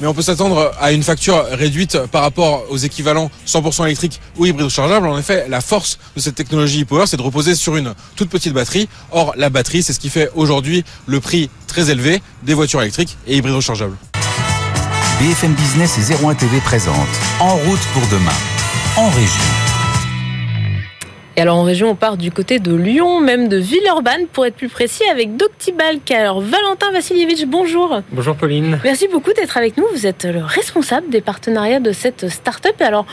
Mais 0.00 0.06
on 0.06 0.14
peut 0.14 0.22
s'attendre 0.22 0.72
à 0.80 0.92
une 0.92 1.02
facture 1.02 1.44
réduite 1.50 1.98
par 2.10 2.22
rapport 2.22 2.64
aux 2.70 2.78
équivalents 2.78 3.30
100% 3.46 3.84
électriques 3.84 4.20
ou 4.38 4.46
hybrides 4.46 4.64
rechargeables. 4.64 5.06
En 5.06 5.18
effet, 5.18 5.46
la 5.48 5.60
force 5.60 5.98
de 6.16 6.20
cette 6.20 6.36
technologie 6.36 6.82
e-Power, 6.82 7.06
c'est 7.06 7.18
de 7.18 7.22
reposer 7.22 7.54
sur 7.54 7.76
une 7.76 7.94
toute 8.16 8.30
petite 8.30 8.54
batterie. 8.54 8.88
Or, 9.10 9.34
la 9.36 9.50
batterie, 9.50 9.82
c'est 9.82 9.92
ce 9.92 10.00
qui 10.00 10.08
fait 10.08 10.30
aujourd'hui 10.34 10.84
le 11.06 11.20
prix 11.20 11.50
très 11.66 11.90
élevé 11.90 12.22
des 12.42 12.54
voitures 12.54 12.80
électriques 12.80 13.18
et 13.26 13.36
hybrides 13.36 13.54
rechargeables. 13.54 13.96
BFM 15.20 15.52
Business 15.52 15.98
et 15.98 16.24
01 16.24 16.34
TV 16.34 16.60
présente 16.60 16.94
En 17.40 17.56
route 17.56 17.80
pour 17.92 18.06
demain, 18.06 18.32
en 18.96 19.10
région. 19.10 19.69
Et 21.36 21.40
alors 21.42 21.56
en 21.56 21.62
région, 21.62 21.90
on 21.90 21.94
part 21.94 22.16
du 22.16 22.30
côté 22.30 22.58
de 22.58 22.74
Lyon, 22.74 23.20
même 23.20 23.48
de 23.48 23.56
Villeurbanne, 23.56 24.26
pour 24.32 24.46
être 24.46 24.56
plus 24.56 24.68
précis, 24.68 25.04
avec 25.10 25.36
Doctibalk. 25.36 26.10
Alors 26.10 26.40
Valentin 26.40 26.90
Vassilievitch, 26.92 27.44
bonjour. 27.46 28.02
Bonjour 28.10 28.36
Pauline. 28.36 28.80
Merci 28.82 29.08
beaucoup 29.08 29.32
d'être 29.32 29.56
avec 29.56 29.76
nous. 29.76 29.86
Vous 29.92 30.06
êtes 30.06 30.24
le 30.24 30.42
responsable 30.42 31.08
des 31.08 31.20
partenariats 31.20 31.80
de 31.80 31.92
cette 31.92 32.28
start-up. 32.28 32.74
Et 32.80 32.84
alors, 32.84 33.06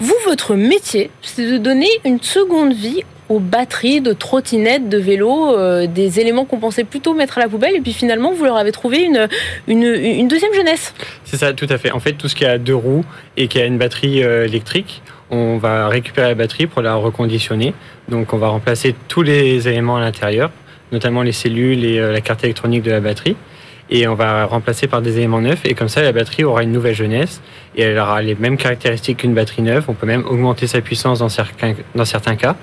vous, 0.00 0.14
votre 0.26 0.54
métier, 0.54 1.10
c'est 1.22 1.46
de 1.46 1.58
donner 1.58 1.88
une 2.04 2.20
seconde 2.20 2.72
vie 2.72 3.04
aux 3.30 3.38
batteries 3.38 4.00
de 4.02 4.12
trottinettes, 4.12 4.88
de 4.88 4.98
vélos, 4.98 5.56
euh, 5.56 5.86
des 5.86 6.18
éléments 6.18 6.44
qu'on 6.44 6.58
pensait 6.58 6.84
plutôt 6.84 7.14
mettre 7.14 7.38
à 7.38 7.40
la 7.40 7.48
poubelle, 7.48 7.76
et 7.76 7.80
puis 7.80 7.92
finalement 7.92 8.32
vous 8.32 8.44
leur 8.44 8.56
avez 8.56 8.72
trouvé 8.72 9.04
une, 9.04 9.28
une, 9.68 9.84
une 9.84 10.28
deuxième 10.28 10.52
jeunesse. 10.52 10.92
C'est 11.24 11.36
ça, 11.36 11.52
tout 11.52 11.68
à 11.70 11.78
fait. 11.78 11.92
En 11.92 12.00
fait, 12.00 12.14
tout 12.14 12.28
ce 12.28 12.34
qui 12.34 12.44
a 12.44 12.58
deux 12.58 12.74
roues 12.74 13.04
et 13.36 13.46
qui 13.46 13.60
a 13.60 13.66
une 13.66 13.78
batterie 13.78 14.24
euh, 14.24 14.46
électrique, 14.46 15.00
on 15.30 15.58
va 15.58 15.88
récupérer 15.88 16.26
la 16.28 16.34
batterie 16.34 16.66
pour 16.66 16.82
la 16.82 16.96
reconditionner. 16.96 17.72
Donc 18.08 18.32
on 18.32 18.36
va 18.36 18.48
remplacer 18.48 18.96
tous 19.06 19.22
les 19.22 19.68
éléments 19.68 19.96
à 19.96 20.00
l'intérieur, 20.00 20.50
notamment 20.90 21.22
les 21.22 21.32
cellules 21.32 21.84
et 21.84 22.00
euh, 22.00 22.12
la 22.12 22.20
carte 22.20 22.42
électronique 22.42 22.82
de 22.82 22.90
la 22.90 23.00
batterie. 23.00 23.36
Et 23.92 24.08
on 24.08 24.14
va 24.14 24.44
remplacer 24.46 24.88
par 24.88 25.02
des 25.02 25.18
éléments 25.18 25.40
neufs. 25.40 25.64
Et 25.64 25.74
comme 25.74 25.88
ça, 25.88 26.02
la 26.02 26.12
batterie 26.12 26.44
aura 26.44 26.62
une 26.62 26.70
nouvelle 26.70 26.94
jeunesse. 26.94 27.40
Et 27.76 27.82
elle 27.82 27.98
aura 27.98 28.22
les 28.22 28.36
mêmes 28.36 28.56
caractéristiques 28.56 29.18
qu'une 29.18 29.34
batterie 29.34 29.62
neuve. 29.62 29.84
On 29.88 29.94
peut 29.94 30.06
même 30.06 30.24
augmenter 30.26 30.68
sa 30.68 30.80
puissance 30.80 31.18
dans 31.18 31.28
certains, 31.28 31.74
dans 31.96 32.04
certains 32.04 32.36
cas. 32.36 32.54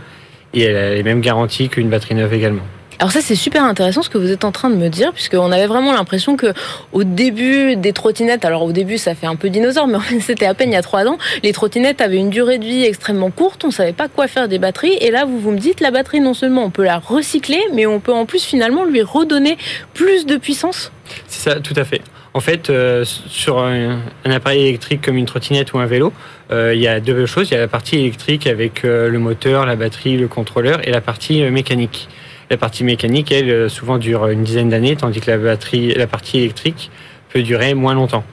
Et 0.57 0.63
elle 0.63 0.75
a 0.75 0.95
les 0.95 1.03
mêmes 1.03 1.21
garanties 1.21 1.69
qu'une 1.69 1.87
batterie 1.87 2.15
neuve 2.15 2.33
également. 2.33 2.63
Alors 2.97 3.11
ça 3.11 3.21
c'est 3.21 3.35
super 3.35 3.63
intéressant 3.63 4.01
ce 4.01 4.09
que 4.09 4.17
vous 4.17 4.31
êtes 4.31 4.43
en 4.43 4.51
train 4.51 4.71
de 4.71 4.75
me 4.75 4.89
dire 4.89 5.13
puisqu'on 5.13 5.51
avait 5.51 5.67
vraiment 5.67 5.93
l'impression 5.93 6.35
que 6.35 6.47
au 6.93 7.03
début 7.03 7.75
des 7.75 7.93
trottinettes, 7.93 8.43
alors 8.43 8.63
au 8.63 8.71
début 8.71 8.97
ça 8.97 9.13
fait 9.13 9.27
un 9.27 9.35
peu 9.35 9.51
dinosaure 9.51 9.87
mais 9.87 9.99
c'était 10.19 10.47
à 10.47 10.55
peine 10.55 10.71
il 10.71 10.73
y 10.73 10.77
a 10.77 10.81
trois 10.81 11.05
ans, 11.05 11.19
les 11.43 11.53
trottinettes 11.53 12.01
avaient 12.01 12.17
une 12.17 12.31
durée 12.31 12.57
de 12.57 12.65
vie 12.65 12.85
extrêmement 12.85 13.29
courte, 13.29 13.65
on 13.65 13.69
savait 13.69 13.93
pas 13.93 14.07
quoi 14.07 14.27
faire 14.27 14.47
des 14.47 14.57
batteries 14.57 14.97
et 14.99 15.11
là 15.11 15.25
vous 15.25 15.39
vous 15.39 15.51
me 15.51 15.59
dites 15.59 15.79
la 15.79 15.91
batterie 15.91 16.21
non 16.21 16.33
seulement 16.33 16.63
on 16.63 16.71
peut 16.71 16.83
la 16.83 16.97
recycler 16.97 17.61
mais 17.71 17.85
on 17.85 17.99
peut 17.99 18.13
en 18.13 18.25
plus 18.25 18.43
finalement 18.43 18.83
lui 18.83 19.03
redonner 19.03 19.59
plus 19.93 20.25
de 20.25 20.37
puissance. 20.37 20.91
C'est 21.27 21.51
ça 21.51 21.59
tout 21.59 21.75
à 21.75 21.83
fait. 21.83 22.01
En 22.33 22.39
fait, 22.39 22.69
euh, 22.69 23.03
sur 23.05 23.59
un, 23.59 23.99
appareil 24.25 24.67
électrique 24.67 25.01
comme 25.01 25.17
une 25.17 25.25
trottinette 25.25 25.73
ou 25.73 25.79
un 25.79 25.85
vélo, 25.85 26.13
euh, 26.51 26.73
il 26.75 26.81
y 26.81 26.87
a 26.87 26.99
deux 26.99 27.25
choses. 27.25 27.49
Il 27.49 27.53
y 27.53 27.57
a 27.57 27.59
la 27.59 27.67
partie 27.67 27.97
électrique 27.97 28.47
avec 28.47 28.85
euh, 28.85 29.09
le 29.09 29.19
moteur, 29.19 29.65
la 29.65 29.75
batterie, 29.75 30.17
le 30.17 30.27
contrôleur 30.27 30.87
et 30.87 30.91
la 30.91 31.01
partie 31.01 31.41
mécanique. 31.43 32.09
La 32.49 32.57
partie 32.57 32.83
mécanique, 32.83 33.31
elle, 33.31 33.69
souvent 33.69 33.97
dure 33.97 34.27
une 34.27 34.43
dizaine 34.43 34.69
d'années, 34.69 34.95
tandis 34.95 35.19
que 35.19 35.31
la, 35.31 35.37
batterie, 35.37 35.93
la 35.93 36.07
partie 36.07 36.37
électrique 36.37 36.91
peut 37.29 37.41
durer 37.41 37.73
moins 37.73 37.93
longtemps. 37.93 38.23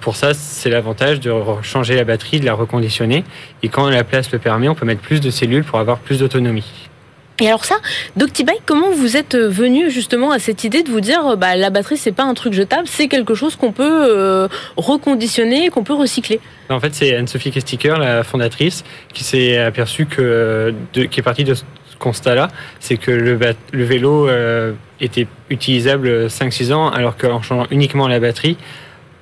Pour 0.00 0.16
ça, 0.16 0.34
c'est 0.34 0.68
l'avantage 0.68 1.20
de 1.20 1.32
changer 1.62 1.94
la 1.94 2.04
batterie, 2.04 2.40
de 2.40 2.44
la 2.44 2.52
reconditionner. 2.52 3.24
Et 3.62 3.68
quand 3.68 3.88
la 3.88 4.04
place 4.04 4.30
le 4.32 4.38
permet, 4.38 4.68
on 4.68 4.74
peut 4.74 4.84
mettre 4.84 5.00
plus 5.00 5.20
de 5.20 5.30
cellules 5.30 5.64
pour 5.64 5.78
avoir 5.78 5.98
plus 5.98 6.18
d'autonomie. 6.18 6.88
Et 7.40 7.48
alors 7.48 7.64
ça, 7.64 7.76
Doctibike, 8.16 8.62
comment 8.64 8.90
vous 8.90 9.16
êtes 9.16 9.36
venu 9.36 9.90
justement 9.90 10.30
à 10.30 10.38
cette 10.38 10.64
idée 10.64 10.82
de 10.82 10.90
vous 10.90 11.00
dire, 11.00 11.36
bah, 11.36 11.54
la 11.56 11.70
batterie 11.70 11.98
c'est 11.98 12.12
pas 12.12 12.24
un 12.24 12.34
truc 12.34 12.54
jetable, 12.54 12.86
c'est 12.86 13.08
quelque 13.08 13.34
chose 13.34 13.56
qu'on 13.56 13.72
peut 13.72 14.06
euh, 14.08 14.48
reconditionner, 14.76 15.68
qu'on 15.68 15.84
peut 15.84 15.94
recycler? 15.94 16.40
En 16.70 16.80
fait, 16.80 16.94
c'est 16.94 17.14
Anne-Sophie 17.14 17.50
Kestiker, 17.50 17.98
la 17.98 18.24
fondatrice, 18.24 18.84
qui 19.12 19.22
s'est 19.22 19.58
aperçue 19.58 20.06
que, 20.06 20.74
qui 20.92 21.20
est 21.20 21.22
partie 21.22 21.44
de 21.44 21.54
constat-là, 21.98 22.48
c'est 22.80 22.96
que 22.96 23.10
le, 23.10 23.84
vélo 23.84 24.28
euh, 24.28 24.72
était 25.00 25.26
utilisable 25.50 26.26
5-6 26.26 26.72
ans, 26.72 26.90
alors 26.90 27.16
qu'en 27.16 27.42
changeant 27.42 27.66
uniquement 27.70 28.08
la 28.08 28.20
batterie, 28.20 28.56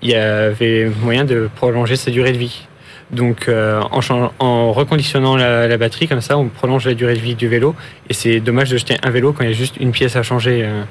il 0.02 0.10
y 0.10 0.14
avait 0.14 0.90
moyen 1.02 1.24
de 1.24 1.48
prolonger 1.54 1.96
sa 1.96 2.10
durée 2.10 2.32
de 2.32 2.38
vie. 2.38 2.66
Donc 3.14 3.48
euh, 3.48 3.80
en, 3.90 4.00
en, 4.38 4.72
reconditionnant 4.72 5.36
la, 5.36 5.66
la, 5.66 5.76
batterie 5.76 6.08
comme 6.08 6.20
ça, 6.20 6.36
on 6.36 6.48
prolonge 6.48 6.86
la 6.86 6.94
durée 6.94 7.14
de 7.14 7.20
vie 7.20 7.34
du 7.34 7.48
vélo. 7.48 7.74
Et 8.10 8.14
c'est 8.14 8.40
dommage 8.40 8.70
de 8.70 8.76
jeter 8.76 8.96
un 9.02 9.10
vélo 9.10 9.32
quand 9.32 9.44
il 9.44 9.50
y 9.50 9.52
a 9.52 9.56
juste 9.56 9.76
une 9.78 9.92
pièce 9.92 10.16
à 10.16 10.22
changer. 10.22 10.64
Euh. 10.64 10.82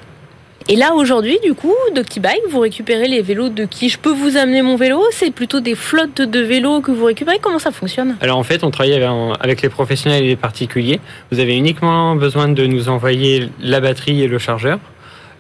Et 0.70 0.78
là, 0.78 0.94
aujourd'hui, 0.94 1.40
du 1.44 1.54
coup, 1.54 1.74
Doctibike, 1.94 2.44
vous 2.50 2.62
récupérez 2.62 3.10
les 3.10 3.22
vélos 3.22 3.50
de 3.50 3.66
qui 3.66 3.90
Je 3.90 4.00
peux 4.00 4.14
vous 4.14 4.38
amener 4.38 4.62
mon 4.62 4.78
vélo? 4.78 5.04
C'est 5.12 5.32
plutôt 5.32 5.60
des 5.60 5.76
flottes 5.76 6.22
de 6.22 6.40
vélos 6.40 6.80
que 6.80 6.92
vous 6.92 7.04
récupérez? 7.04 7.40
Comment 7.42 7.60
ça 7.60 7.72
fonctionne? 7.72 8.16
Alors 8.22 8.38
en 8.38 8.44
fait, 8.44 8.64
on 8.64 8.72
travaille 8.72 9.04
avec 9.42 9.62
les 9.62 9.70
professionnels 9.70 10.24
et 10.24 10.28
les 10.28 10.36
particuliers. 10.38 11.02
Vous 11.32 11.40
avez 11.40 11.58
uniquement 11.58 12.16
besoin 12.16 12.48
de 12.48 12.66
nous 12.66 12.88
envoyer 12.88 13.50
la 13.60 13.82
batterie 13.82 14.24
et 14.24 14.28
le 14.28 14.40
chargeur. 14.40 14.80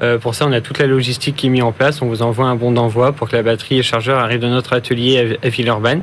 Euh, 0.01 0.17
pour 0.17 0.35
ça, 0.35 0.45
on 0.45 0.51
a 0.51 0.59
toute 0.59 0.79
la 0.79 0.87
logistique 0.87 1.37
qui 1.37 1.47
est 1.47 1.49
mise 1.49 1.63
en 1.63 1.71
place. 1.71 2.01
On 2.01 2.07
vous 2.07 2.21
envoie 2.21 2.47
un 2.47 2.55
bon 2.55 2.71
d'envoi 2.71 3.13
pour 3.13 3.29
que 3.29 3.35
la 3.37 3.43
batterie 3.43 3.75
et 3.75 3.77
le 3.77 3.83
chargeur 3.83 4.19
arrivent 4.19 4.41
dans 4.41 4.49
notre 4.49 4.73
atelier 4.73 5.37
à 5.41 5.47
Villeurbanne 5.47 6.01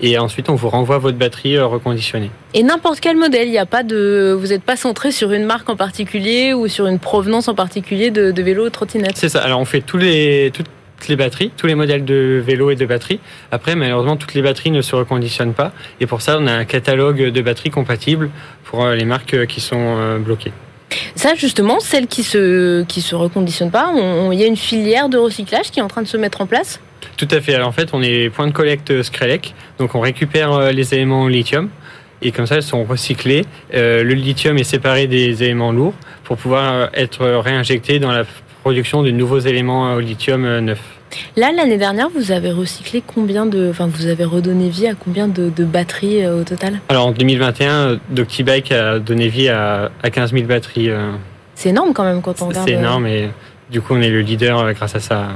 et 0.00 0.18
ensuite 0.18 0.48
on 0.48 0.54
vous 0.54 0.68
renvoie 0.68 0.98
votre 0.98 1.18
batterie 1.18 1.56
euh, 1.56 1.66
reconditionnée. 1.66 2.30
Et 2.54 2.62
n'importe 2.62 3.00
quel 3.00 3.16
modèle, 3.16 3.48
il 3.48 3.50
n'y 3.50 3.58
a 3.58 3.66
pas 3.66 3.82
de, 3.82 4.36
vous 4.38 4.48
n'êtes 4.48 4.62
pas 4.62 4.76
centré 4.76 5.12
sur 5.12 5.32
une 5.32 5.44
marque 5.44 5.68
en 5.68 5.76
particulier 5.76 6.54
ou 6.54 6.68
sur 6.68 6.86
une 6.86 6.98
provenance 6.98 7.48
en 7.48 7.54
particulier 7.54 8.10
de, 8.10 8.30
de 8.30 8.42
vélo 8.42 8.66
ou 8.66 8.70
trottinette. 8.70 9.16
C'est 9.16 9.28
ça. 9.28 9.40
Alors 9.40 9.60
on 9.60 9.64
fait 9.64 9.80
tous 9.80 9.98
les, 9.98 10.50
toutes 10.54 10.66
les 11.08 11.16
batteries, 11.16 11.50
tous 11.56 11.66
les 11.66 11.74
modèles 11.74 12.04
de 12.04 12.42
vélo 12.44 12.70
et 12.70 12.76
de 12.76 12.86
batteries. 12.86 13.20
Après, 13.52 13.74
malheureusement, 13.74 14.16
toutes 14.16 14.34
les 14.34 14.42
batteries 14.42 14.70
ne 14.70 14.82
se 14.82 14.96
reconditionnent 14.96 15.54
pas. 15.54 15.72
Et 16.00 16.06
pour 16.06 16.22
ça, 16.22 16.38
on 16.40 16.46
a 16.46 16.52
un 16.52 16.64
catalogue 16.64 17.30
de 17.30 17.40
batteries 17.40 17.70
compatibles 17.70 18.30
pour 18.64 18.84
euh, 18.84 18.94
les 18.94 19.04
marques 19.04 19.34
euh, 19.34 19.46
qui 19.46 19.60
sont 19.60 20.18
bloquées. 20.18 20.52
Ça, 21.14 21.34
justement, 21.34 21.80
celles 21.80 22.06
qui 22.06 22.22
se, 22.22 22.82
qui 22.84 23.02
se 23.02 23.14
reconditionnent 23.14 23.70
pas, 23.70 23.92
il 24.32 24.38
y 24.38 24.42
a 24.42 24.46
une 24.46 24.56
filière 24.56 25.08
de 25.08 25.18
recyclage 25.18 25.70
qui 25.70 25.80
est 25.80 25.82
en 25.82 25.88
train 25.88 26.02
de 26.02 26.06
se 26.06 26.16
mettre 26.16 26.40
en 26.40 26.46
place 26.46 26.80
tout 27.18 27.28
à 27.30 27.40
fait. 27.40 27.54
Alors 27.54 27.68
en 27.68 27.72
fait, 27.72 27.90
on 27.92 28.00
est 28.00 28.30
point 28.30 28.46
de 28.46 28.52
collecte 28.52 29.02
Screlec, 29.02 29.54
donc 29.78 29.94
on 29.94 30.00
récupère 30.00 30.52
euh, 30.52 30.70
les 30.70 30.94
éléments 30.94 31.24
au 31.24 31.28
lithium 31.28 31.68
et 32.22 32.32
comme 32.32 32.46
ça, 32.46 32.56
elles 32.56 32.62
sont 32.62 32.84
recyclées. 32.84 33.44
Euh, 33.74 34.02
le 34.02 34.14
lithium 34.14 34.56
est 34.56 34.64
séparé 34.64 35.06
des 35.06 35.42
éléments 35.42 35.72
lourds 35.72 35.94
pour 36.24 36.36
pouvoir 36.36 36.72
euh, 36.72 36.86
être 36.94 37.26
réinjecté 37.26 37.98
dans 37.98 38.12
la 38.12 38.24
production 38.62 39.02
de 39.02 39.10
nouveaux 39.10 39.38
éléments 39.40 39.94
au 39.94 40.00
lithium 40.00 40.58
neufs. 40.60 40.82
Là, 41.36 41.52
l'année 41.52 41.78
dernière, 41.78 42.08
vous 42.08 42.32
avez 42.32 42.50
recyclé 42.50 43.02
combien 43.04 43.46
de, 43.46 43.68
enfin, 43.70 43.86
vous 43.86 44.06
avez 44.06 44.24
redonné 44.24 44.68
vie 44.68 44.86
à 44.86 44.94
combien 44.94 45.26
de, 45.26 45.64
batteries 45.64 46.26
au 46.26 46.44
total? 46.44 46.80
Alors 46.88 47.06
en 47.06 47.12
2021, 47.12 47.98
Doctibike 48.10 48.72
a 48.72 48.98
donné 48.98 49.28
vie 49.28 49.48
à, 49.48 49.90
à 50.02 50.10
15 50.10 50.32
000 50.32 50.46
batteries. 50.46 50.90
C'est 51.54 51.70
énorme 51.70 51.94
quand 51.94 52.04
même 52.04 52.20
quand 52.20 52.42
on 52.42 52.48
regarde. 52.48 52.68
C'est 52.68 52.74
énorme 52.74 53.06
et 53.06 53.30
du 53.70 53.80
coup, 53.80 53.94
on 53.94 54.02
est 54.02 54.10
le 54.10 54.20
leader 54.20 54.74
grâce 54.74 54.94
à 54.94 55.00
ça. 55.00 55.28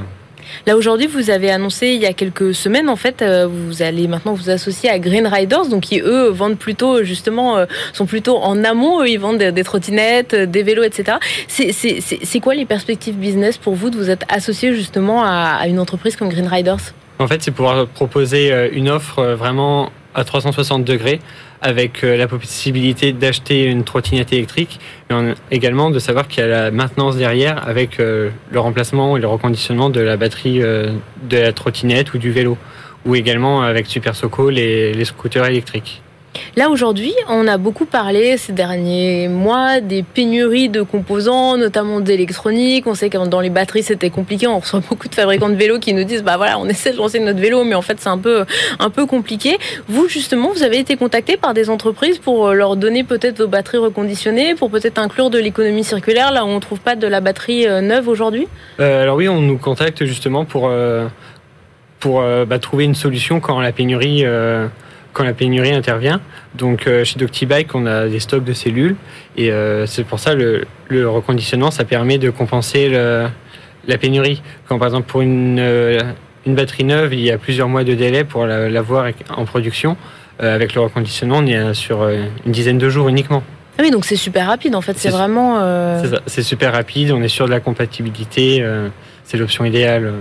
Là 0.67 0.75
aujourd'hui, 0.77 1.07
vous 1.07 1.29
avez 1.29 1.51
annoncé 1.51 1.87
il 1.87 2.01
y 2.01 2.05
a 2.05 2.13
quelques 2.13 2.53
semaines, 2.53 2.89
en 2.89 2.95
fait, 2.95 3.21
euh, 3.21 3.47
vous 3.47 3.81
allez 3.81 4.07
maintenant 4.07 4.33
vous 4.33 4.49
associer 4.49 4.89
à 4.89 4.99
Green 4.99 5.27
Riders, 5.27 5.67
donc 5.67 5.83
qui 5.83 5.99
eux 5.99 6.29
vendent 6.29 6.57
plutôt 6.57 7.03
justement, 7.03 7.57
euh, 7.57 7.65
sont 7.93 8.05
plutôt 8.05 8.37
en 8.37 8.63
amont. 8.63 9.01
Eux, 9.01 9.09
ils 9.09 9.19
vendent 9.19 9.37
des, 9.37 9.63
trottinettes, 9.63 10.35
des 10.35 10.63
vélos, 10.63 10.83
etc. 10.83 11.17
C'est 11.47 12.39
quoi 12.39 12.55
les 12.55 12.65
perspectives 12.65 13.15
business 13.15 13.57
pour 13.57 13.75
vous 13.75 13.89
de 13.89 13.97
vous 13.97 14.09
être 14.09 14.25
associé 14.29 14.73
justement 14.73 15.23
à, 15.23 15.57
à 15.59 15.67
une 15.67 15.79
entreprise 15.79 16.15
comme 16.15 16.29
Green 16.29 16.47
Riders? 16.47 16.93
En 17.19 17.27
fait, 17.27 17.41
c'est 17.43 17.51
pouvoir 17.51 17.87
proposer 17.87 18.69
une 18.73 18.89
offre 18.89 19.23
vraiment 19.33 19.91
à 20.15 20.23
360 20.23 20.83
degrés 20.83 21.19
avec 21.63 22.03
euh, 22.03 22.17
la 22.17 22.27
possibilité 22.27 23.13
d'acheter 23.13 23.63
une 23.63 23.83
trottinette 23.83 24.31
électrique, 24.33 24.79
mais 25.09 25.33
également 25.49 25.89
de 25.89 25.97
savoir 25.97 26.27
qu'il 26.27 26.43
y 26.43 26.45
a 26.45 26.49
la 26.49 26.71
maintenance 26.71 27.15
derrière 27.15 27.67
avec 27.67 27.99
euh, 27.99 28.29
le 28.51 28.59
remplacement 28.59 29.17
et 29.17 29.21
le 29.21 29.27
reconditionnement 29.27 29.89
de 29.89 30.01
la 30.01 30.17
batterie 30.17 30.61
euh, 30.61 30.91
de 31.23 31.37
la 31.37 31.53
trottinette 31.53 32.13
ou 32.13 32.17
du 32.17 32.31
vélo, 32.31 32.57
ou 33.05 33.15
également 33.15 33.63
avec 33.63 33.87
Super 33.87 34.15
Soco 34.15 34.49
les, 34.49 34.93
les 34.93 35.05
scooters 35.05 35.45
électriques. 35.45 36.02
Là 36.55 36.69
aujourd'hui, 36.69 37.13
on 37.29 37.47
a 37.47 37.57
beaucoup 37.57 37.85
parlé 37.85 38.37
ces 38.37 38.53
derniers 38.53 39.27
mois 39.27 39.79
des 39.79 40.03
pénuries 40.03 40.69
de 40.69 40.81
composants, 40.81 41.57
notamment 41.57 41.99
d'électronique. 41.99 42.85
On 42.87 42.93
sait 42.93 43.09
que 43.09 43.17
dans 43.27 43.39
les 43.39 43.49
batteries 43.49 43.83
c'était 43.83 44.09
compliqué. 44.09 44.47
On 44.47 44.59
reçoit 44.59 44.81
beaucoup 44.89 45.07
de 45.07 45.15
fabricants 45.15 45.49
de 45.49 45.55
vélos 45.55 45.79
qui 45.79 45.93
nous 45.93 46.03
disent 46.03 46.23
bah 46.23 46.37
voilà, 46.37 46.59
on 46.59 46.67
essaie 46.67 46.91
de 46.91 46.97
lancer 46.97 47.19
notre 47.19 47.39
vélo, 47.39 47.63
mais 47.63 47.75
en 47.75 47.81
fait 47.81 47.99
c'est 47.99 48.09
un 48.09 48.17
peu 48.17 48.45
un 48.79 48.89
peu 48.89 49.05
compliqué. 49.05 49.57
Vous 49.87 50.07
justement, 50.07 50.51
vous 50.51 50.63
avez 50.63 50.77
été 50.77 50.95
contacté 50.95 51.37
par 51.37 51.53
des 51.53 51.69
entreprises 51.69 52.19
pour 52.19 52.47
euh, 52.47 52.53
leur 52.53 52.75
donner 52.75 53.03
peut-être 53.03 53.39
vos 53.39 53.47
batteries 53.47 53.77
reconditionnées, 53.77 54.55
pour 54.55 54.69
peut-être 54.69 54.99
inclure 54.99 55.29
de 55.29 55.39
l'économie 55.39 55.83
circulaire 55.83 56.31
là 56.31 56.45
où 56.45 56.47
on 56.47 56.59
trouve 56.59 56.79
pas 56.79 56.95
de 56.95 57.07
la 57.07 57.21
batterie 57.21 57.67
euh, 57.67 57.81
neuve 57.81 58.07
aujourd'hui. 58.07 58.47
Euh, 58.79 59.03
alors 59.03 59.17
oui, 59.17 59.27
on 59.27 59.41
nous 59.41 59.57
contacte 59.57 60.05
justement 60.05 60.45
pour 60.45 60.69
bah, 60.69 62.59
trouver 62.59 62.83
une 62.83 62.95
solution 62.95 63.39
quand 63.39 63.59
la 63.59 63.71
pénurie 63.71 64.23
quand 65.13 65.23
la 65.23 65.33
pénurie 65.33 65.73
intervient. 65.73 66.19
Donc 66.55 66.87
euh, 66.87 67.03
chez 67.03 67.17
DoctiBike, 67.17 67.73
on 67.75 67.85
a 67.85 68.07
des 68.07 68.19
stocks 68.19 68.43
de 68.43 68.53
cellules 68.53 68.95
et 69.37 69.51
euh, 69.51 69.85
c'est 69.85 70.03
pour 70.03 70.19
ça 70.19 70.33
le, 70.35 70.65
le 70.89 71.07
reconditionnement, 71.07 71.71
ça 71.71 71.85
permet 71.85 72.17
de 72.17 72.29
compenser 72.29 72.89
le, 72.89 73.27
la 73.87 73.97
pénurie. 73.97 74.41
Quand 74.67 74.77
par 74.77 74.87
exemple 74.87 75.07
pour 75.07 75.21
une, 75.21 75.59
euh, 75.59 75.99
une 76.45 76.55
batterie 76.55 76.83
neuve, 76.83 77.13
il 77.13 77.21
y 77.21 77.31
a 77.31 77.37
plusieurs 77.37 77.69
mois 77.69 77.83
de 77.83 77.93
délai 77.93 78.23
pour 78.23 78.45
l'avoir 78.45 79.07
en 79.35 79.45
production, 79.45 79.95
avec 80.39 80.73
le 80.75 80.81
reconditionnement, 80.81 81.37
on 81.37 81.45
est 81.45 81.73
sur 81.73 82.07
une 82.09 82.51
dizaine 82.51 82.77
de 82.77 82.89
jours 82.89 83.07
uniquement. 83.07 83.43
Ah 83.77 83.81
oui, 83.83 83.91
donc 83.91 84.03
c'est 84.03 84.17
super 84.17 84.47
rapide 84.47 84.75
en 84.75 84.81
fait, 84.81 84.97
c'est 84.97 85.09
vraiment... 85.09 85.59
C'est 86.25 86.43
super 86.43 86.73
rapide, 86.73 87.11
on 87.11 87.21
est 87.21 87.27
sûr 87.29 87.45
de 87.45 87.51
la 87.51 87.59
compatibilité, 87.59 88.65
c'est 89.23 89.37
l'option 89.37 89.63
idéale. 89.63 90.11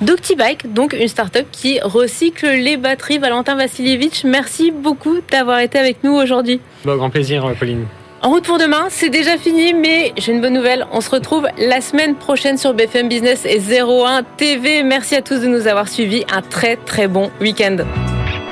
DoctiBike, 0.00 0.72
donc 0.72 0.92
une 0.92 1.08
start-up 1.08 1.46
qui 1.52 1.80
recycle 1.80 2.46
les 2.46 2.76
batteries. 2.76 3.18
Valentin 3.18 3.56
Vassilievitch, 3.56 4.24
merci 4.24 4.70
beaucoup 4.70 5.18
d'avoir 5.30 5.60
été 5.60 5.78
avec 5.78 6.04
nous 6.04 6.12
aujourd'hui. 6.12 6.60
Bon, 6.84 6.96
grand 6.96 7.10
plaisir, 7.10 7.50
Pauline. 7.58 7.86
En 8.22 8.30
route 8.30 8.44
pour 8.44 8.58
demain, 8.58 8.86
c'est 8.88 9.10
déjà 9.10 9.36
fini, 9.36 9.74
mais 9.74 10.12
j'ai 10.16 10.32
une 10.32 10.40
bonne 10.40 10.54
nouvelle. 10.54 10.86
On 10.90 11.00
se 11.00 11.10
retrouve 11.10 11.46
la 11.58 11.80
semaine 11.80 12.16
prochaine 12.16 12.56
sur 12.56 12.74
BFM 12.74 13.08
Business 13.08 13.44
et 13.44 13.60
01 13.60 14.22
TV. 14.36 14.82
Merci 14.82 15.14
à 15.14 15.22
tous 15.22 15.40
de 15.40 15.46
nous 15.46 15.66
avoir 15.66 15.88
suivis. 15.88 16.24
Un 16.32 16.42
très 16.42 16.76
très 16.76 17.08
bon 17.08 17.30
week-end. 17.40 17.76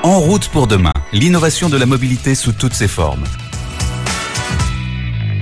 En 0.03 0.21
route 0.21 0.49
pour 0.49 0.67
demain, 0.67 0.93
l'innovation 1.13 1.71
de 1.71 1.79
la 1.79 1.87
mobilité 1.87 2.35
sous 2.35 2.53
toutes 2.53 2.75
ses 2.75 2.89
formes. 2.89 3.25